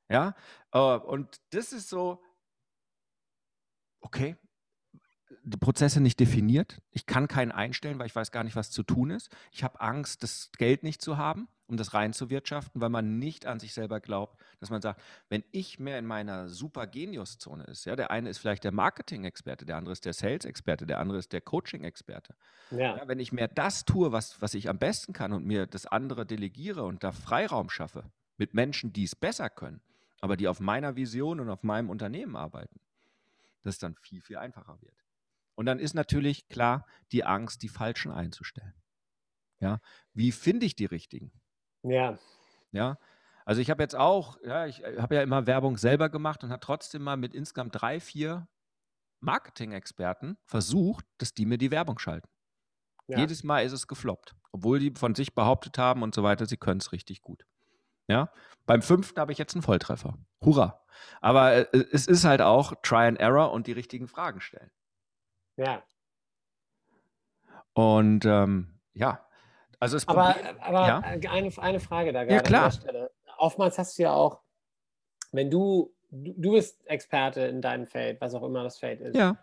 Ja, 0.10 0.36
äh, 0.72 0.80
und 0.80 1.38
das 1.52 1.72
ist 1.74 1.90
so, 1.90 2.22
okay, 4.02 4.36
die 5.44 5.58
Prozesse 5.58 6.02
nicht 6.02 6.20
definiert. 6.20 6.82
Ich 6.92 7.06
kann 7.06 7.28
keinen 7.28 7.52
einstellen, 7.52 8.00
weil 8.00 8.08
ich 8.08 8.16
weiß 8.16 8.32
gar 8.32 8.44
nicht, 8.44 8.56
was 8.56 8.72
zu 8.72 8.84
tun 8.84 9.10
ist. 9.10 9.30
Ich 9.52 9.64
habe 9.64 9.80
Angst, 9.82 10.24
das 10.24 10.52
Geld 10.58 10.84
nicht 10.84 11.02
zu 11.02 11.18
haben, 11.18 11.48
um 11.68 11.78
das 11.78 11.94
reinzuwirtschaften, 11.94 12.82
weil 12.82 12.90
man 12.90 13.20
nicht 13.20 13.46
an 13.46 13.60
sich 13.60 13.74
selber 13.74 14.00
glaubt, 14.00 14.40
dass 14.60 14.70
man 14.70 14.82
sagt, 14.82 15.02
wenn 15.30 15.44
ich 15.52 15.80
mehr 15.80 15.98
in 15.98 16.06
meiner 16.06 16.50
super 16.50 16.88
Genius-Zone 16.88 17.64
ist, 17.66 17.86
ja, 17.86 17.96
der 17.96 18.12
eine 18.12 18.30
ist 18.30 18.38
vielleicht 18.38 18.64
der 18.64 18.72
Marketing-Experte, 18.72 19.66
der 19.66 19.78
andere 19.78 19.94
ist 19.94 20.06
der 20.06 20.14
Sales-Experte, 20.14 20.86
der 20.86 21.00
andere 21.00 21.18
ist 21.18 21.34
der 21.34 21.42
Coaching-Experte. 21.42 22.36
Ja. 22.72 22.98
ja. 22.98 23.08
wenn 23.08 23.20
ich 23.20 23.32
mehr 23.32 23.48
das 23.48 23.86
tue, 23.86 24.12
was, 24.12 24.42
was 24.42 24.54
ich 24.54 24.70
am 24.70 24.78
besten 24.78 25.14
kann 25.14 25.34
und 25.34 25.46
mir 25.46 25.66
das 25.66 25.86
andere 25.86 26.26
delegiere 26.26 26.84
und 26.84 27.04
da 27.04 27.12
Freiraum 27.12 27.70
schaffe 27.70 28.04
mit 28.38 28.54
Menschen, 28.54 28.94
die 28.94 29.04
es 29.04 29.16
besser 29.16 29.50
können, 29.50 29.82
aber 30.22 30.38
die 30.38 30.48
auf 30.48 30.60
meiner 30.60 30.96
Vision 30.96 31.40
und 31.40 31.50
auf 31.50 31.64
meinem 31.64 31.90
Unternehmen 31.90 32.36
arbeiten, 32.36 32.80
dass 33.64 33.76
es 33.76 33.80
dann 33.80 33.96
viel, 33.96 34.22
viel 34.22 34.38
einfacher 34.38 34.82
wird. 34.82 35.03
Und 35.56 35.66
dann 35.66 35.80
ist 35.80 35.94
natürlich 35.94 36.48
klar 36.48 36.86
die 37.12 37.24
Angst, 37.24 37.62
die 37.62 37.70
Falschen 37.70 38.12
einzustellen. 38.12 38.74
Ja, 39.60 39.80
wie 40.14 40.32
finde 40.32 40.66
ich 40.66 40.76
die 40.76 40.86
richtigen? 40.86 41.32
Ja. 41.84 42.18
Ja, 42.72 42.98
also 43.46 43.62
ich 43.62 43.70
habe 43.70 43.84
jetzt 43.84 43.96
auch, 43.96 44.38
ja, 44.44 44.66
ich 44.66 44.84
äh, 44.84 44.98
habe 45.00 45.16
ja 45.16 45.22
immer 45.22 45.46
Werbung 45.48 45.78
selber 45.78 46.10
gemacht 46.10 46.44
und 46.44 46.52
habe 46.52 46.60
trotzdem 46.60 47.04
mal 47.04 47.18
mit 47.18 47.34
insgesamt 47.34 47.80
drei, 47.80 48.00
vier 48.00 48.48
Marketing-Experten 49.20 50.38
versucht, 50.46 51.06
dass 51.18 51.34
die 51.34 51.46
mir 51.46 51.58
die 51.58 51.72
Werbung 51.72 52.00
schalten. 52.00 52.28
Ja. 53.08 53.20
Jedes 53.20 53.44
Mal 53.44 53.66
ist 53.66 53.74
es 53.74 53.88
gefloppt, 53.88 54.36
obwohl 54.52 54.80
die 54.80 54.92
von 54.92 55.14
sich 55.14 55.36
behauptet 55.36 55.78
haben 55.78 56.04
und 56.04 56.16
so 56.16 56.24
weiter, 56.24 56.46
sie 56.46 56.58
können 56.58 56.80
es 56.80 56.92
richtig 56.92 57.22
gut. 57.22 57.46
Ja, 58.08 58.32
beim 58.66 58.82
fünften 58.82 59.20
habe 59.20 59.32
ich 59.32 59.38
jetzt 59.38 59.56
einen 59.56 59.62
Volltreffer. 59.62 60.18
Hurra! 60.44 60.82
Aber 61.22 61.74
äh, 61.74 61.86
es 61.92 62.08
ist 62.08 62.26
halt 62.26 62.42
auch 62.42 62.74
Try 62.82 63.08
and 63.08 63.20
Error 63.20 63.52
und 63.52 63.68
die 63.68 63.72
richtigen 63.72 64.08
Fragen 64.08 64.42
stellen. 64.42 64.72
Ja. 65.58 65.84
Und 67.74 68.26
ähm, 68.26 68.80
ja, 68.94 69.26
also 69.80 69.98
es 69.98 70.08
Aber, 70.08 70.36
aber 70.62 70.88
ja? 70.88 71.00
eine, 71.00 71.52
eine 71.58 71.80
Frage 71.80 72.14
da 72.14 72.24
gerade 72.24 72.36
ja, 72.36 72.42
klar. 72.42 72.64
an 72.66 72.70
der 72.70 72.78
Stelle. 72.78 73.12
Oftmals 73.38 73.78
hast 73.78 73.98
du 73.98 74.04
ja 74.04 74.14
auch, 74.14 74.42
wenn 75.32 75.50
du, 75.50 75.94
du, 76.10 76.34
du 76.38 76.52
bist 76.54 76.88
Experte 76.88 77.42
in 77.42 77.62
deinem 77.62 77.88
Feld, 77.88 78.22
was 78.22 78.34
auch 78.34 78.44
immer 78.44 78.64
das 78.64 78.78
Feld 78.78 79.02
ist, 79.02 79.18
ja. 79.18 79.38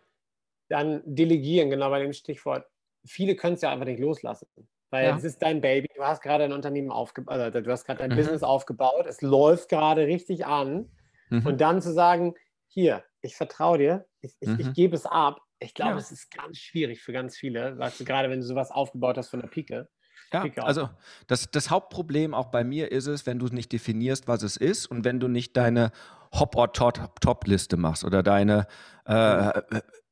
dann 0.69 1.03
delegieren, 1.05 1.71
genau 1.71 1.91
bei 1.91 2.01
dem 2.01 2.13
Stichwort. 2.13 2.67
Viele 3.05 3.37
können 3.37 3.55
es 3.55 3.63
ja 3.63 3.71
einfach 3.71 3.87
nicht 3.87 4.01
loslassen. 4.01 4.47
Weil 4.91 5.07
ja. 5.07 5.17
es 5.17 5.25
ist 5.25 5.41
dein 5.43 5.61
Baby, 5.61 5.89
du 5.95 6.03
hast 6.03 6.21
gerade 6.21 6.45
ein 6.45 6.53
Unternehmen 6.53 6.91
aufgebaut, 6.91 7.35
also 7.35 7.61
du 7.61 7.71
hast 7.71 7.85
gerade 7.85 8.01
dein 8.01 8.11
mhm. 8.11 8.17
Business 8.17 8.43
aufgebaut, 8.43 9.07
es 9.07 9.23
läuft 9.23 9.69
gerade 9.69 10.07
richtig 10.07 10.47
an. 10.47 10.91
Mhm. 11.29 11.47
Und 11.47 11.61
dann 11.61 11.81
zu 11.81 11.93
sagen, 11.93 12.35
hier, 12.67 13.05
ich 13.21 13.37
vertraue 13.37 13.79
dir, 13.79 14.07
ich, 14.21 14.37
ich, 14.41 14.49
mhm. 14.49 14.61
ich 14.61 14.73
gebe 14.73 14.97
es 14.97 15.07
ab, 15.07 15.41
ich 15.61 15.75
glaube, 15.75 15.93
ja. 15.93 15.99
es 15.99 16.11
ist 16.11 16.31
ganz 16.31 16.59
schwierig 16.59 17.03
für 17.03 17.13
ganz 17.13 17.37
viele, 17.37 17.79
weißt 17.79 18.01
du, 18.01 18.05
gerade 18.05 18.31
wenn 18.31 18.41
du 18.41 18.47
sowas 18.47 18.71
aufgebaut 18.71 19.19
hast 19.19 19.29
von 19.29 19.41
der 19.41 19.49
Pike. 19.49 19.89
Ja, 20.33 20.45
also 20.63 20.89
das, 21.27 21.51
das 21.51 21.71
Hauptproblem 21.71 22.35
auch 22.35 22.47
bei 22.47 22.63
mir 22.63 22.93
ist 22.93 23.07
es, 23.07 23.27
wenn 23.27 23.39
du 23.39 23.47
nicht 23.47 23.73
definierst, 23.73 24.29
was 24.29 24.43
es 24.43 24.57
ist 24.57 24.87
und 24.87 25.05
wenn 25.05 25.19
du 25.19 25.27
nicht 25.27 25.57
deine 25.57 25.91
Hop-or-Top-Liste 26.33 27.77
machst 27.77 28.05
oder 28.05 28.23
deine 28.23 28.69
äh, 29.07 29.61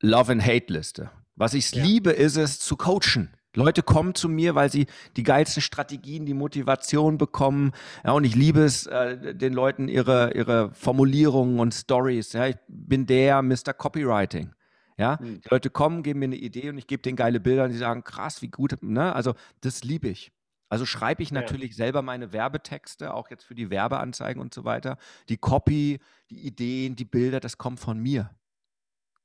Love-and-Hate-Liste. 0.01 1.11
Was 1.37 1.55
ich 1.55 1.71
ja. 1.71 1.85
liebe, 1.85 2.11
ist 2.11 2.37
es 2.37 2.59
zu 2.59 2.77
coachen. 2.77 3.33
Leute 3.55 3.83
kommen 3.83 4.15
zu 4.15 4.29
mir, 4.29 4.57
weil 4.57 4.71
sie 4.71 4.87
die 5.17 5.23
geilsten 5.23 5.63
Strategien, 5.63 6.27
die 6.27 6.35
Motivation 6.35 7.17
bekommen. 7.17 7.73
Ja, 8.05 8.13
und 8.13 8.25
ich 8.25 8.35
liebe 8.35 8.61
es, 8.61 8.87
äh, 8.87 9.35
den 9.35 9.53
Leuten 9.53 9.89
ihre, 9.89 10.35
ihre 10.35 10.73
Formulierungen 10.75 11.61
und 11.61 11.73
Stories. 11.73 12.33
Ja, 12.33 12.49
ich 12.49 12.57
bin 12.67 13.07
der 13.07 13.41
Mr. 13.43 13.73
Copywriting. 13.77 14.53
Ja, 14.99 15.19
mhm. 15.21 15.41
die 15.41 15.49
Leute 15.49 15.71
kommen, 15.71 16.03
geben 16.03 16.19
mir 16.19 16.27
eine 16.27 16.37
Idee 16.37 16.69
und 16.71 16.79
ich 16.79 16.87
gebe 16.87 17.03
denen 17.03 17.17
geile 17.17 17.41
Bilder 17.41 17.65
und 17.65 17.71
die 17.71 17.79
sagen, 17.79 18.05
krass, 18.05 18.43
wie 18.43 18.49
gut, 18.49 18.83
ne? 18.83 19.15
Also, 19.15 19.35
das 19.61 19.85
liebe 19.85 20.09
ich. 20.09 20.33
Also 20.71 20.85
schreibe 20.85 21.23
ich 21.23 21.33
natürlich 21.33 21.71
ja. 21.71 21.77
selber 21.77 22.03
meine 22.03 22.33
Werbetexte, 22.33 23.15
auch 23.15 23.31
jetzt 23.31 23.45
für 23.45 23.55
die 23.55 23.71
Werbeanzeigen 23.71 24.41
und 24.41 24.53
so 24.53 24.65
weiter. 24.65 24.99
Die 25.31 25.39
Copy, 25.39 25.99
die 26.31 26.47
Ideen, 26.47 26.95
die 26.95 27.07
Bilder, 27.07 27.41
das 27.41 27.57
kommt 27.57 27.81
von 27.81 27.99
mir. 27.99 28.31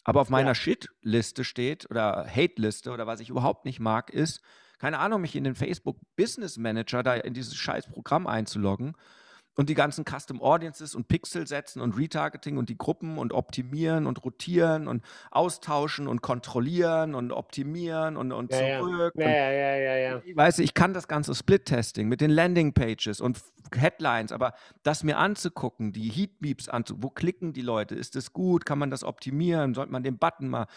Aber 0.06 0.22
auf 0.22 0.30
meiner 0.30 0.50
ja. 0.50 0.56
Shit-Liste 0.56 1.44
steht 1.44 1.90
oder 1.90 2.26
Hate-Liste 2.28 2.92
oder 2.92 3.08
was 3.08 3.20
ich 3.20 3.30
überhaupt 3.30 3.66
nicht 3.66 3.80
mag, 3.80 4.10
ist, 4.10 4.42
keine 4.80 5.00
Ahnung, 5.00 5.22
mich 5.22 5.36
in 5.36 5.44
den 5.44 5.56
Facebook 5.56 5.98
Business 6.16 6.58
Manager 6.58 7.04
da 7.04 7.16
in 7.16 7.34
dieses 7.34 7.56
scheiß 7.56 7.88
Programm 7.88 8.28
einzuloggen 8.28 8.96
und 9.56 9.70
die 9.70 9.76
ganzen 9.76 10.06
Custom 10.06 10.42
Audiences 10.42 10.96
und 10.96 11.08
Pixel 11.08 11.48
setzen 11.48 11.82
und 11.82 11.98
Retargeting 11.98 12.58
und 12.58 12.70
die 12.70 12.78
Gruppen 12.78 13.18
und 13.18 13.34
optimieren 13.34 14.08
und 14.08 14.24
rotieren 14.24 14.88
und 14.88 15.04
austauschen 15.32 16.08
und 16.08 16.22
kontrollieren 16.22 17.14
und 17.16 17.32
optimieren 17.32 18.18
und, 18.18 18.32
und 18.32 18.52
ja, 18.52 18.80
zurück. 18.80 19.14
Ja, 19.16 19.30
ja, 19.30 19.52
ja, 19.52 19.76
ja, 19.76 19.96
ja. 19.96 20.22
Ich 20.26 20.36
weiß, 20.36 20.60
ich 20.60 20.74
kann 20.74 20.94
das 20.94 21.08
ganze 21.08 21.36
Split-Testing 21.36 22.08
mit 22.08 22.22
den 22.22 22.32
Landing-Pages 22.32 23.22
und 23.22 23.40
Headlines, 23.76 24.32
aber 24.32 24.54
das 24.84 25.04
mir 25.04 25.18
anzugucken, 25.18 25.92
die 25.94 26.10
Heatbeeps 26.10 26.70
anzugucken, 26.70 27.04
wo 27.04 27.10
klicken 27.10 27.54
die 27.54 27.62
Leute, 27.62 27.96
ist 27.96 28.16
das 28.16 28.34
gut, 28.34 28.66
kann 28.66 28.80
man 28.80 28.90
das 28.90 29.04
optimieren, 29.04 29.74
sollte 29.74 29.92
man 29.92 30.04
den 30.04 30.18
Button 30.18 30.50
mal 30.50 30.68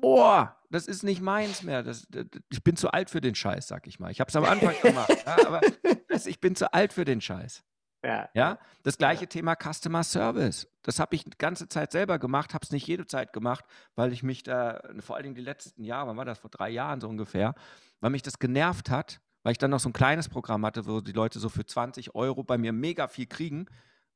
boah, 0.00 0.56
das 0.70 0.86
ist 0.86 1.02
nicht 1.02 1.20
meins 1.20 1.62
mehr. 1.62 1.82
Das, 1.82 2.06
das, 2.10 2.26
ich 2.50 2.62
bin 2.62 2.76
zu 2.76 2.90
alt 2.90 3.10
für 3.10 3.20
den 3.20 3.34
Scheiß, 3.34 3.66
sag 3.68 3.86
ich 3.86 3.98
mal. 3.98 4.10
Ich 4.10 4.20
habe 4.20 4.28
es 4.28 4.36
am 4.36 4.44
Anfang 4.44 4.74
gemacht, 4.82 5.10
ja, 5.26 5.46
aber 5.46 5.60
das, 6.08 6.26
ich 6.26 6.40
bin 6.40 6.54
zu 6.54 6.72
alt 6.72 6.92
für 6.92 7.04
den 7.04 7.20
Scheiß. 7.20 7.64
Ja. 8.04 8.28
ja? 8.34 8.58
Das 8.82 8.98
gleiche 8.98 9.22
ja. 9.22 9.26
Thema 9.26 9.56
Customer 9.56 10.04
Service. 10.04 10.68
Das 10.82 11.00
habe 11.00 11.16
ich 11.16 11.24
die 11.24 11.38
ganze 11.38 11.68
Zeit 11.68 11.92
selber 11.92 12.18
gemacht, 12.18 12.54
habe 12.54 12.64
es 12.64 12.70
nicht 12.70 12.86
jede 12.86 13.06
Zeit 13.06 13.32
gemacht, 13.32 13.64
weil 13.94 14.12
ich 14.12 14.22
mich 14.22 14.42
da, 14.42 14.80
vor 15.00 15.16
allen 15.16 15.24
Dingen 15.24 15.34
die 15.34 15.42
letzten 15.42 15.82
Jahre, 15.82 16.08
wann 16.08 16.16
war 16.16 16.24
das, 16.24 16.38
vor 16.38 16.50
drei 16.50 16.70
Jahren 16.70 17.00
so 17.00 17.08
ungefähr, 17.08 17.54
weil 18.00 18.10
mich 18.10 18.22
das 18.22 18.38
genervt 18.38 18.90
hat, 18.90 19.20
weil 19.42 19.52
ich 19.52 19.58
dann 19.58 19.70
noch 19.70 19.80
so 19.80 19.88
ein 19.88 19.92
kleines 19.92 20.28
Programm 20.28 20.64
hatte, 20.64 20.86
wo 20.86 21.00
die 21.00 21.12
Leute 21.12 21.38
so 21.38 21.48
für 21.48 21.66
20 21.66 22.14
Euro 22.14 22.42
bei 22.44 22.58
mir 22.58 22.72
mega 22.72 23.08
viel 23.08 23.26
kriegen, 23.26 23.66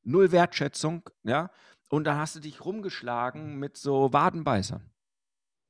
null 0.03 0.31
Wertschätzung, 0.31 1.09
ja, 1.23 1.49
und 1.89 2.05
dann 2.05 2.17
hast 2.17 2.35
du 2.35 2.39
dich 2.39 2.63
rumgeschlagen 2.63 3.57
mit 3.57 3.75
so 3.75 4.13
Wadenbeißern. 4.13 4.89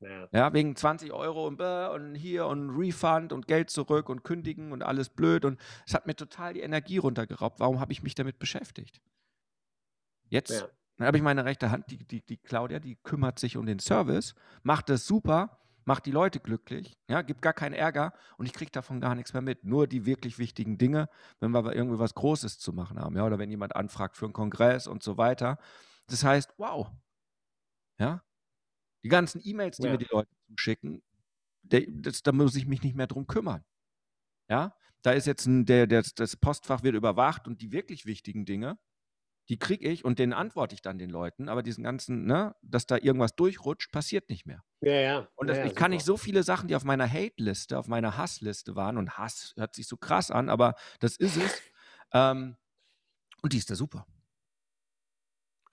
Ja. 0.02 0.28
ja. 0.32 0.54
wegen 0.54 0.76
20 0.76 1.14
Euro 1.14 1.48
und, 1.48 1.62
und 1.62 2.16
hier 2.16 2.48
und 2.48 2.72
Refund 2.72 3.32
und 3.34 3.48
Geld 3.48 3.70
zurück 3.70 4.10
und 4.10 4.24
kündigen 4.24 4.72
und 4.72 4.84
alles 4.84 5.10
blöd. 5.10 5.46
Und 5.46 5.60
es 5.86 5.94
hat 5.94 6.08
mir 6.08 6.16
total 6.16 6.54
die 6.54 6.62
Energie 6.62 6.98
runtergeraubt. 6.98 7.60
Warum 7.60 7.80
habe 7.80 7.92
ich 7.92 8.04
mich 8.04 8.16
damit 8.16 8.40
beschäftigt? 8.40 9.02
Jetzt 10.30 10.62
ja. 11.00 11.06
habe 11.06 11.18
ich 11.18 11.24
meine 11.24 11.46
rechte 11.46 11.72
Hand, 11.72 11.92
die, 11.92 11.98
die, 11.98 12.26
die 12.26 12.38
Claudia, 12.38 12.80
die 12.80 12.96
kümmert 12.96 13.38
sich 13.38 13.58
um 13.58 13.66
den 13.66 13.80
Service, 13.80 14.34
macht 14.64 14.90
das 14.90 15.06
super, 15.06 15.60
macht 15.84 16.06
die 16.06 16.12
Leute 16.12 16.40
glücklich, 16.40 16.98
ja, 17.10 17.22
gibt 17.22 17.42
gar 17.42 17.54
keinen 17.54 17.74
Ärger 17.74 18.14
und 18.38 18.46
ich 18.46 18.54
kriege 18.54 18.72
davon 18.72 19.02
gar 19.02 19.16
nichts 19.16 19.34
mehr 19.34 19.42
mit. 19.42 19.66
Nur 19.66 19.88
die 19.88 20.06
wirklich 20.06 20.40
wichtigen 20.40 20.78
Dinge, 20.78 21.10
wenn 21.40 21.52
wir 21.52 21.76
irgendwie 21.76 22.00
was 22.00 22.16
Großes 22.16 22.60
zu 22.60 22.72
machen 22.72 23.00
haben, 23.00 23.16
ja, 23.16 23.26
oder 23.26 23.40
wenn 23.40 23.50
jemand 23.50 23.76
anfragt 23.76 24.16
für 24.16 24.26
einen 24.26 24.34
Kongress 24.34 24.88
und 24.88 25.04
so 25.04 25.18
weiter. 25.18 25.58
Das 26.08 26.24
heißt, 26.24 26.54
wow, 26.58 26.90
ja, 28.00 28.24
die 29.04 29.10
ganzen 29.10 29.42
E-Mails, 29.44 29.78
die 29.78 29.84
ja. 29.84 29.92
mir 29.92 29.98
die 29.98 30.08
Leute 30.10 30.30
zuschicken, 30.48 31.02
da 31.64 32.32
muss 32.32 32.56
ich 32.56 32.68
mich 32.68 32.84
nicht 32.84 32.96
mehr 32.96 33.08
drum 33.08 33.28
kümmern. 33.28 33.64
Ja, 34.50 34.76
da 35.02 35.12
ist 35.12 35.28
jetzt 35.28 35.46
ein, 35.46 35.66
der, 35.66 35.88
der, 35.88 36.04
das 36.16 36.36
Postfach 36.36 36.84
wird 36.84 36.96
überwacht 36.96 37.48
und 37.48 37.62
die 37.62 37.72
wirklich 37.72 38.06
wichtigen 38.06 38.46
Dinge, 38.46 38.78
die 39.50 39.58
kriege 39.58 39.88
ich 39.88 40.06
und 40.06 40.20
denen 40.20 40.34
antworte 40.34 40.76
ich 40.76 40.82
dann 40.82 40.98
den 40.98 41.10
Leuten, 41.10 41.50
aber 41.50 41.64
diesen 41.64 41.84
ganzen, 41.84 42.26
ne, 42.26 42.56
dass 42.62 42.86
da 42.86 42.98
irgendwas 42.98 43.36
durchrutscht, 43.36 43.92
passiert 43.92 44.30
nicht 44.30 44.46
mehr. 44.46 44.64
Ja, 44.82 44.94
ja. 44.94 45.28
Und 45.36 45.48
das, 45.48 45.58
ja, 45.58 45.66
ich 45.66 45.76
kann 45.76 45.92
nicht 45.92 46.06
so 46.06 46.16
viele 46.18 46.44
Sachen, 46.44 46.68
die 46.68 46.76
auf 46.76 46.84
meiner 46.84 47.10
Hate-Liste, 47.10 47.78
auf 47.78 47.88
meiner 47.88 48.18
Hassliste 48.18 48.76
waren, 48.76 48.98
und 48.98 49.18
Hass 49.18 49.54
hört 49.58 49.76
sich 49.76 49.88
so 49.88 49.98
krass 49.98 50.32
an, 50.32 50.50
aber 50.50 50.76
das 51.00 51.18
ist 51.18 51.38
es. 51.38 51.62
Ähm, 52.14 52.58
und 53.42 53.54
die 53.54 53.58
ist 53.58 53.70
da 53.70 53.76
super. 53.76 54.06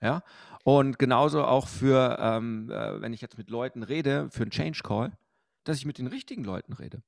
Ja, 0.01 0.23
und 0.63 0.97
genauso 0.97 1.43
auch 1.43 1.67
für, 1.67 2.17
ähm, 2.19 2.69
äh, 2.71 3.01
wenn 3.01 3.13
ich 3.13 3.21
jetzt 3.21 3.37
mit 3.37 3.49
Leuten 3.49 3.83
rede, 3.83 4.29
für 4.31 4.43
einen 4.43 4.51
Change 4.51 4.81
Call, 4.83 5.11
dass 5.65 5.77
ich 5.77 5.85
mit 5.85 5.97
den 5.97 6.07
richtigen 6.07 6.43
Leuten 6.43 6.73
rede. 6.73 7.03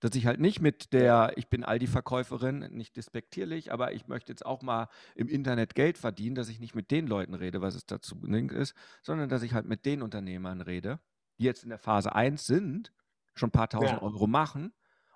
Dass 0.00 0.16
ich 0.16 0.26
halt 0.26 0.40
nicht 0.40 0.60
mit 0.60 0.92
der, 0.92 1.32
ich 1.36 1.48
bin 1.48 1.62
Aldi-Verkäuferin, 1.62 2.70
nicht 2.72 2.96
despektierlich, 2.96 3.72
aber 3.72 3.92
ich 3.92 4.08
möchte 4.08 4.32
jetzt 4.32 4.44
auch 4.44 4.60
mal 4.60 4.88
im 5.14 5.28
Internet 5.28 5.76
Geld 5.76 5.96
verdienen, 5.96 6.34
dass 6.34 6.48
ich 6.48 6.58
nicht 6.58 6.74
mit 6.74 6.90
den 6.90 7.06
Leuten 7.06 7.34
rede, 7.34 7.60
was 7.60 7.76
es 7.76 7.86
dazu 7.86 8.16
ist, 8.24 8.74
sondern 9.02 9.28
dass 9.28 9.44
ich 9.44 9.54
halt 9.54 9.66
mit 9.66 9.86
den 9.86 10.02
Unternehmern 10.02 10.60
rede, 10.60 10.98
die 11.38 11.44
jetzt 11.44 11.62
in 11.62 11.68
der 11.68 11.78
Phase 11.78 12.12
1 12.12 12.44
sind, 12.44 12.92
schon 13.34 13.48
ein 13.48 13.52
paar 13.52 13.68
tausend 13.68 14.00
ja. 14.00 14.02
Euro 14.02 14.26
machen 14.26 14.72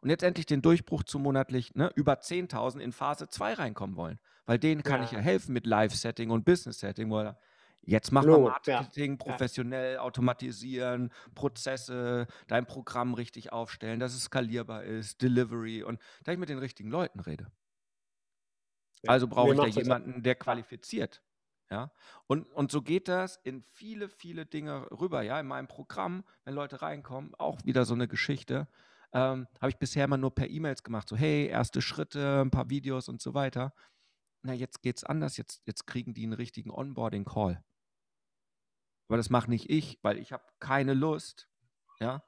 und 0.06 0.10
jetzt 0.10 0.22
endlich 0.22 0.46
den 0.46 0.62
Durchbruch 0.62 1.02
zu 1.02 1.18
monatlich 1.18 1.75
ne, 1.75 1.90
über 1.96 2.12
10.000 2.12 2.78
in 2.78 2.92
Phase 2.92 3.28
2 3.28 3.54
reinkommen 3.54 3.96
wollen. 3.96 4.20
Weil 4.44 4.56
denen 4.56 4.84
kann 4.84 5.00
ja. 5.00 5.04
ich 5.04 5.10
ja 5.10 5.18
helfen 5.18 5.52
mit 5.52 5.66
Live-Setting 5.66 6.30
und 6.30 6.44
Business-Setting, 6.44 7.10
Jetzt 7.82 8.12
machen 8.12 8.28
wir 8.28 8.38
Marketing 8.38 9.12
ja. 9.12 9.16
professionell, 9.16 9.98
automatisieren, 9.98 11.10
Prozesse, 11.34 12.28
dein 12.46 12.66
Programm 12.66 13.14
richtig 13.14 13.52
aufstellen, 13.52 13.98
dass 13.98 14.14
es 14.14 14.22
skalierbar 14.22 14.84
ist, 14.84 15.22
Delivery 15.22 15.82
und 15.82 16.00
da 16.22 16.30
ich 16.30 16.38
mit 16.38 16.50
den 16.50 16.58
richtigen 16.58 16.88
Leuten 16.88 17.18
rede. 17.18 17.50
Also 19.08 19.26
brauche 19.26 19.54
ich 19.54 19.58
da 19.58 19.66
jemanden, 19.66 20.22
der 20.22 20.36
qualifiziert 20.36 21.20
Ja, 21.68 21.90
und, 22.28 22.44
und 22.52 22.70
so 22.70 22.80
geht 22.80 23.08
das 23.08 23.40
in 23.42 23.64
viele, 23.72 24.08
viele 24.08 24.46
Dinge 24.46 24.88
rüber. 24.92 25.22
Ja, 25.22 25.40
in 25.40 25.48
meinem 25.48 25.66
Programm, 25.66 26.22
wenn 26.44 26.54
Leute 26.54 26.80
reinkommen, 26.80 27.34
auch 27.34 27.58
wieder 27.64 27.84
so 27.84 27.94
eine 27.94 28.06
Geschichte. 28.06 28.68
Ähm, 29.16 29.46
Habe 29.62 29.70
ich 29.70 29.78
bisher 29.78 30.04
immer 30.04 30.18
nur 30.18 30.35
per 30.35 30.50
E-Mails 30.50 30.82
gemacht, 30.82 31.08
so 31.08 31.16
hey, 31.16 31.46
erste 31.46 31.80
Schritte, 31.80 32.42
ein 32.42 32.50
paar 32.50 32.68
Videos 32.68 33.08
und 33.08 33.23
so 33.23 33.32
weiter. 33.32 33.73
Na, 34.42 34.52
jetzt 34.52 34.82
geht 34.82 34.99
es 34.99 35.04
anders, 35.04 35.38
jetzt, 35.38 35.62
jetzt 35.64 35.87
kriegen 35.87 36.12
die 36.12 36.25
einen 36.25 36.35
richtigen 36.35 36.70
Onboarding-Call. 36.70 37.64
Aber 39.08 39.16
das 39.16 39.30
mache 39.30 39.49
nicht 39.49 39.70
ich, 39.70 39.99
weil 40.02 40.18
ich 40.18 40.32
habe 40.32 40.44
keine 40.61 40.92
Lust, 40.92 41.49
ja, 41.99 42.23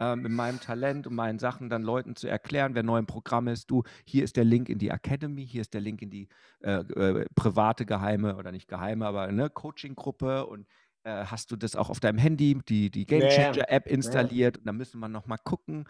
äh, 0.00 0.16
mit 0.16 0.32
meinem 0.32 0.58
Talent 0.58 1.06
und 1.06 1.14
meinen 1.14 1.38
Sachen 1.38 1.70
dann 1.70 1.84
Leuten 1.84 2.16
zu 2.16 2.26
erklären, 2.26 2.74
wer 2.74 2.82
neu 2.82 2.98
im 2.98 3.06
Programm 3.06 3.46
ist. 3.46 3.70
Du, 3.70 3.84
hier 4.04 4.24
ist 4.24 4.36
der 4.36 4.44
Link 4.44 4.68
in 4.68 4.80
die 4.80 4.88
Academy, 4.88 5.46
hier 5.46 5.60
ist 5.60 5.74
der 5.74 5.80
Link 5.80 6.02
in 6.02 6.10
die 6.10 6.28
äh, 6.60 6.80
äh, 6.80 7.24
private 7.36 7.86
geheime 7.86 8.34
oder 8.34 8.50
nicht 8.50 8.66
geheime, 8.66 9.06
aber 9.06 9.22
eine 9.22 9.48
Coaching-Gruppe 9.48 10.46
und 10.46 10.66
äh, 11.04 11.24
hast 11.26 11.52
du 11.52 11.56
das 11.56 11.76
auch 11.76 11.88
auf 11.88 12.00
deinem 12.00 12.18
Handy, 12.18 12.58
die, 12.68 12.90
die 12.90 13.06
Game 13.06 13.28
Changer 13.28 13.70
App 13.70 13.86
installiert 13.86 14.56
ja. 14.56 14.60
und 14.60 14.66
da 14.66 14.72
müssen 14.72 14.98
wir 14.98 15.08
nochmal 15.08 15.38
gucken. 15.44 15.84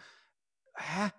Hä? 0.75 1.11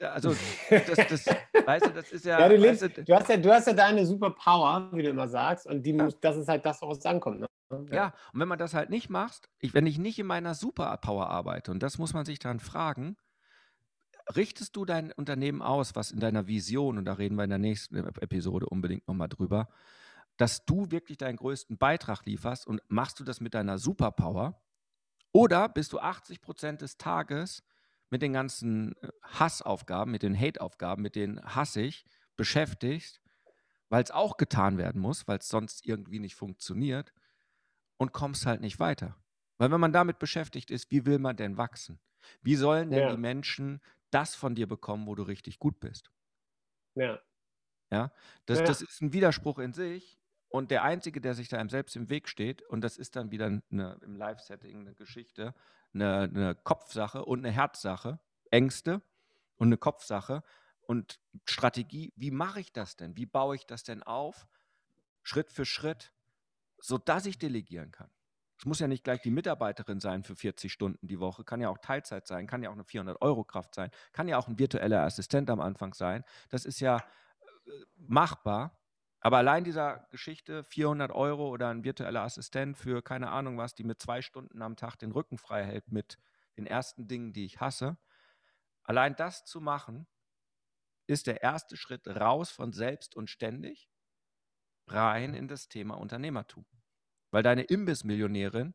Also, 0.00 0.34
das, 0.70 0.96
das, 1.08 1.26
weißt 1.66 1.86
du, 1.86 1.90
das 1.90 2.10
ist 2.10 2.24
ja. 2.24 2.40
ja, 2.40 2.48
du, 2.48 2.56
lebst, 2.56 2.82
du, 2.82 2.88
du, 2.88 3.14
hast 3.14 3.28
ja 3.28 3.36
du 3.36 3.52
hast 3.52 3.66
ja 3.66 3.72
deine 3.72 4.04
Superpower, 4.04 4.90
wie 4.92 5.02
du 5.02 5.10
immer 5.10 5.28
sagst, 5.28 5.66
und 5.66 5.82
die 5.84 5.92
ja. 5.92 6.04
muss, 6.04 6.18
das 6.20 6.36
ist 6.36 6.48
halt 6.48 6.66
das, 6.66 6.82
woraus 6.82 6.98
es 6.98 7.06
ankommt. 7.06 7.40
Ne? 7.40 7.46
Ja. 7.70 7.94
ja, 7.94 8.14
und 8.32 8.40
wenn 8.40 8.48
man 8.48 8.58
das 8.58 8.74
halt 8.74 8.90
nicht 8.90 9.08
macht, 9.08 9.48
ich, 9.58 9.74
wenn 9.74 9.86
ich 9.86 9.98
nicht 9.98 10.18
in 10.18 10.26
meiner 10.26 10.54
Superpower 10.54 11.30
arbeite, 11.30 11.70
und 11.70 11.82
das 11.82 11.98
muss 11.98 12.12
man 12.12 12.24
sich 12.24 12.38
dann 12.38 12.60
fragen, 12.60 13.16
richtest 14.34 14.76
du 14.76 14.84
dein 14.84 15.12
Unternehmen 15.12 15.62
aus, 15.62 15.94
was 15.94 16.10
in 16.10 16.20
deiner 16.20 16.46
Vision, 16.46 16.98
und 16.98 17.04
da 17.04 17.14
reden 17.14 17.36
wir 17.36 17.44
in 17.44 17.50
der 17.50 17.58
nächsten 17.58 17.96
Episode 17.96 18.66
unbedingt 18.66 19.06
nochmal 19.06 19.28
drüber, 19.28 19.68
dass 20.36 20.64
du 20.64 20.90
wirklich 20.90 21.18
deinen 21.18 21.36
größten 21.36 21.78
Beitrag 21.78 22.24
lieferst 22.26 22.66
und 22.66 22.82
machst 22.88 23.20
du 23.20 23.24
das 23.24 23.40
mit 23.40 23.54
deiner 23.54 23.78
Superpower? 23.78 24.60
Oder 25.32 25.68
bist 25.68 25.92
du 25.92 25.98
80 25.98 26.40
Prozent 26.40 26.80
des 26.80 26.96
Tages 26.96 27.62
mit 28.10 28.22
den 28.22 28.32
ganzen 28.32 28.96
äh, 29.02 29.08
Hassaufgaben, 29.22 30.10
mit 30.10 30.22
den 30.22 30.38
Hate-Aufgaben, 30.38 31.02
mit 31.02 31.16
denen 31.16 31.42
hassig 31.42 32.04
beschäftigt, 32.36 33.20
weil 33.88 34.02
es 34.02 34.10
auch 34.10 34.36
getan 34.36 34.78
werden 34.78 35.00
muss, 35.00 35.26
weil 35.28 35.38
es 35.38 35.48
sonst 35.48 35.86
irgendwie 35.86 36.18
nicht 36.18 36.34
funktioniert 36.34 37.12
und 37.96 38.12
kommst 38.12 38.46
halt 38.46 38.60
nicht 38.60 38.80
weiter. 38.80 39.16
Weil 39.58 39.70
wenn 39.70 39.80
man 39.80 39.92
damit 39.92 40.18
beschäftigt 40.18 40.70
ist, 40.70 40.90
wie 40.90 41.06
will 41.06 41.18
man 41.18 41.36
denn 41.36 41.56
wachsen? 41.56 42.00
Wie 42.42 42.56
sollen 42.56 42.90
denn 42.90 43.00
ja. 43.00 43.10
die 43.10 43.20
Menschen 43.20 43.80
das 44.10 44.34
von 44.34 44.54
dir 44.54 44.66
bekommen, 44.66 45.06
wo 45.06 45.14
du 45.14 45.22
richtig 45.22 45.58
gut 45.58 45.80
bist? 45.80 46.10
Ja. 46.94 47.20
Ja, 47.90 48.12
das, 48.46 48.60
ja. 48.60 48.64
das 48.64 48.82
ist 48.82 49.02
ein 49.02 49.12
Widerspruch 49.12 49.58
in 49.58 49.72
sich. 49.72 50.18
Und 50.48 50.70
der 50.70 50.84
Einzige, 50.84 51.20
der 51.20 51.34
sich 51.34 51.48
da 51.48 51.58
einem 51.58 51.68
selbst 51.68 51.96
im 51.96 52.08
Weg 52.10 52.28
steht, 52.28 52.62
und 52.62 52.80
das 52.80 52.96
ist 52.96 53.16
dann 53.16 53.30
wieder 53.32 53.46
eine, 53.46 53.98
im 54.02 54.16
Live-Setting 54.16 54.80
eine 54.80 54.94
Geschichte, 54.94 55.54
eine, 55.94 56.22
eine 56.22 56.54
Kopfsache 56.54 57.24
und 57.24 57.40
eine 57.40 57.50
Herzsache, 57.50 58.18
Ängste 58.50 59.02
und 59.56 59.68
eine 59.68 59.76
Kopfsache 59.76 60.42
und 60.86 61.20
Strategie, 61.44 62.12
wie 62.16 62.30
mache 62.30 62.60
ich 62.60 62.72
das 62.72 62.96
denn? 62.96 63.16
Wie 63.16 63.26
baue 63.26 63.56
ich 63.56 63.66
das 63.66 63.84
denn 63.84 64.02
auf? 64.02 64.46
Schritt 65.22 65.50
für 65.50 65.64
Schritt, 65.64 66.12
sodass 66.78 67.26
ich 67.26 67.38
delegieren 67.38 67.90
kann. 67.90 68.10
Es 68.58 68.66
muss 68.66 68.78
ja 68.78 68.86
nicht 68.86 69.04
gleich 69.04 69.20
die 69.20 69.30
Mitarbeiterin 69.30 70.00
sein 70.00 70.22
für 70.22 70.36
40 70.36 70.72
Stunden 70.72 71.06
die 71.06 71.18
Woche, 71.18 71.44
kann 71.44 71.60
ja 71.60 71.68
auch 71.68 71.78
Teilzeit 71.78 72.26
sein, 72.26 72.46
kann 72.46 72.62
ja 72.62 72.70
auch 72.70 72.74
eine 72.74 72.84
400-Euro-Kraft 72.84 73.74
sein, 73.74 73.90
kann 74.12 74.28
ja 74.28 74.38
auch 74.38 74.48
ein 74.48 74.58
virtueller 74.58 75.02
Assistent 75.02 75.50
am 75.50 75.60
Anfang 75.60 75.94
sein. 75.94 76.24
Das 76.50 76.64
ist 76.64 76.80
ja 76.80 76.98
äh, 76.98 77.70
machbar. 77.96 78.78
Aber 79.24 79.38
allein 79.38 79.64
dieser 79.64 80.06
Geschichte, 80.10 80.64
400 80.64 81.10
Euro 81.10 81.48
oder 81.48 81.70
ein 81.70 81.82
virtueller 81.82 82.20
Assistent 82.20 82.76
für 82.76 83.00
keine 83.00 83.30
Ahnung 83.30 83.56
was, 83.56 83.74
die 83.74 83.82
mit 83.82 83.98
zwei 83.98 84.20
Stunden 84.20 84.60
am 84.60 84.76
Tag 84.76 84.96
den 84.96 85.12
Rücken 85.12 85.38
frei 85.38 85.64
hält 85.64 85.90
mit 85.90 86.18
den 86.58 86.66
ersten 86.66 87.08
Dingen, 87.08 87.32
die 87.32 87.46
ich 87.46 87.58
hasse, 87.58 87.96
allein 88.82 89.16
das 89.16 89.46
zu 89.46 89.62
machen, 89.62 90.06
ist 91.06 91.26
der 91.26 91.42
erste 91.42 91.78
Schritt 91.78 92.06
raus 92.06 92.50
von 92.50 92.74
selbst 92.74 93.16
und 93.16 93.30
ständig 93.30 93.88
rein 94.88 95.32
in 95.32 95.48
das 95.48 95.68
Thema 95.68 95.94
Unternehmertum. 95.94 96.66
Weil 97.30 97.42
deine 97.42 97.62
Imbissmillionärin 97.62 98.74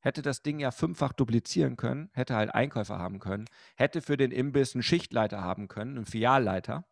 hätte 0.00 0.22
das 0.22 0.40
Ding 0.40 0.58
ja 0.58 0.70
fünffach 0.70 1.12
duplizieren 1.12 1.76
können, 1.76 2.08
hätte 2.14 2.34
halt 2.34 2.54
Einkäufer 2.54 2.98
haben 2.98 3.18
können, 3.18 3.44
hätte 3.76 4.00
für 4.00 4.16
den 4.16 4.30
Imbiss 4.30 4.74
einen 4.74 4.82
Schichtleiter 4.82 5.42
haben 5.42 5.68
können, 5.68 5.98
einen 5.98 6.06
Filialleiter, 6.06 6.88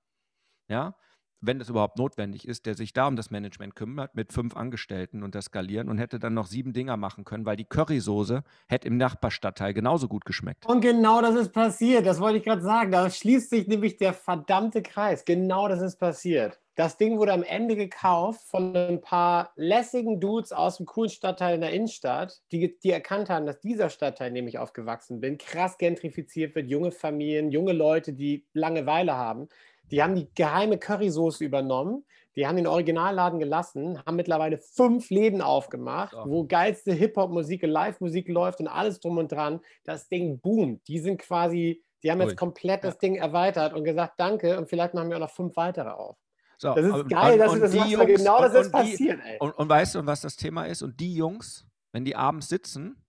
ja, 0.68 0.98
wenn 1.42 1.59
das 1.59 1.68
überhaupt 1.68 1.98
notwendig 1.98 2.46
ist, 2.48 2.66
der 2.66 2.74
sich 2.74 2.92
da 2.92 3.09
um 3.09 3.16
das 3.16 3.31
Management 3.31 3.74
kümmert, 3.74 4.14
mit 4.14 4.33
fünf 4.33 4.57
Angestellten 4.57 5.22
und 5.22 5.35
das 5.35 5.46
Skalieren 5.46 5.88
und 5.88 5.98
hätte 5.98 6.18
dann 6.18 6.35
noch 6.35 6.46
sieben 6.46 6.72
Dinger 6.72 6.96
machen 6.96 7.24
können, 7.24 7.44
weil 7.44 7.57
die 7.57 7.64
Currysoße 7.64 8.44
hätte 8.68 8.88
im 8.88 8.96
Nachbarstadtteil 8.96 9.74
genauso 9.74 10.09
gut 10.09 10.24
geschmeckt. 10.24 10.64
Und 10.66 10.81
genau 10.81 11.20
das 11.20 11.35
ist 11.35 11.52
passiert, 11.52 12.07
das 12.07 12.20
wollte 12.20 12.38
ich 12.38 12.44
gerade 12.44 12.62
sagen. 12.62 12.92
Da 12.92 13.11
schließt 13.11 13.50
sich 13.50 13.66
nämlich 13.66 13.96
der 13.96 14.14
verdammte 14.14 14.83
Kreis. 14.83 15.24
Genau 15.24 15.68
das 15.68 15.83
ist 15.83 15.96
passiert. 15.96 16.61
Das 16.74 16.96
Ding 16.96 17.18
wurde 17.18 17.35
am 17.35 17.42
Ende 17.42 17.76
gekauft 17.76 18.48
von 18.48 18.74
ein 18.74 19.02
paar 19.02 19.52
lässigen 19.57 20.20
Dudes 20.20 20.52
aus 20.52 20.78
dem 20.78 20.87
coolen 20.87 21.11
Stadtteil 21.11 21.57
in 21.57 21.61
der 21.61 21.72
Innenstadt, 21.72 22.40
die, 22.50 22.78
die 22.78 22.90
erkannt 22.90 23.28
haben, 23.28 23.44
dass 23.44 23.61
dieser 23.61 23.90
Stadtteil, 23.90 24.28
in 24.28 24.37
dem 24.37 24.48
ich 24.48 24.59
aufgewachsen 24.59 25.20
bin, 25.20 25.37
krass 25.37 25.76
gentrifiziert 25.76 26.55
wird. 26.55 26.70
Junge 26.70 26.90
Familien, 26.90 27.50
junge 27.50 27.74
Leute, 27.74 28.14
die 28.14 28.46
Langeweile 28.55 29.14
haben 29.14 29.48
die 29.92 30.02
haben 30.02 30.16
die 30.16 30.28
geheime 30.35 30.78
Currysoße 30.78 31.44
übernommen, 31.44 32.05
die 32.35 32.46
haben 32.46 32.57
den 32.57 32.66
Originalladen 32.66 33.38
gelassen, 33.38 34.02
haben 34.05 34.16
mittlerweile 34.16 34.57
fünf 34.57 35.11
Läden 35.11 35.42
aufgemacht, 35.42 36.14
ja. 36.14 36.24
wo 36.26 36.46
geilste 36.46 36.92
Hip-Hop-Musik, 36.92 37.62
Live-Musik 37.62 38.26
läuft 38.28 38.61
und 38.61 38.68
alles 38.68 39.00
drum 39.00 39.18
und 39.18 39.31
dran. 39.31 39.61
Das 39.85 40.09
Ding 40.09 40.40
boomt. 40.40 40.88
Die 40.88 40.98
sind 40.98 41.20
quasi, 41.20 41.85
die 42.02 42.11
haben 42.11 42.22
jetzt 42.22 42.38
komplett 42.38 42.85
das 42.85 42.96
Ding 42.96 43.16
erweitert 43.16 43.74
und 43.74 43.85
gesagt, 43.85 44.14
danke 44.16 44.57
und 44.57 44.68
vielleicht 44.68 44.94
machen 44.94 45.11
wir 45.11 45.16
auch 45.16 45.20
noch 45.20 45.31
fünf 45.31 45.55
weitere 45.57 45.90
auf. 45.90 46.16
So, 46.57 46.74
das 46.74 46.87
ist 46.87 47.09
geil, 47.11 47.38
dass 47.38 47.61
das 47.61 47.74
Jungs, 47.74 48.07
genau 48.07 48.40
das 48.40 48.55
ist 48.55 48.72
passiert. 48.72 49.20
Ey. 49.22 49.37
Und, 49.40 49.52
und 49.52 49.68
weißt 49.68 49.96
du, 49.96 50.07
was 50.07 50.22
das 50.22 50.37
Thema 50.37 50.64
ist? 50.64 50.81
Und 50.81 50.98
die 51.00 51.14
Jungs, 51.14 51.66
wenn 51.92 52.05
die 52.05 52.16
abends 52.16 52.48
sitzen, 52.48 53.05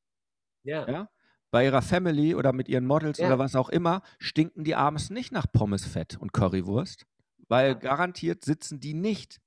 ja. 0.63 0.89
ja 0.89 1.09
bei 1.53 1.65
ihrer 1.65 1.83
Family 1.83 2.33
oder 2.33 2.51
mit 2.51 2.67
ihren 2.67 2.87
Models 2.87 3.19
ja. 3.19 3.27
oder 3.27 3.37
was 3.37 3.55
auch 3.55 3.69
immer, 3.69 4.01
stinken 4.17 4.63
die 4.63 4.73
abends 4.73 5.11
nicht 5.11 5.31
nach 5.31 5.45
Pommesfett 5.51 6.17
und 6.19 6.33
Currywurst, 6.33 7.05
weil 7.47 7.67
ja. 7.67 7.73
garantiert 7.75 8.43
sitzen 8.43 8.79
die 8.79 8.95
nicht 8.95 9.39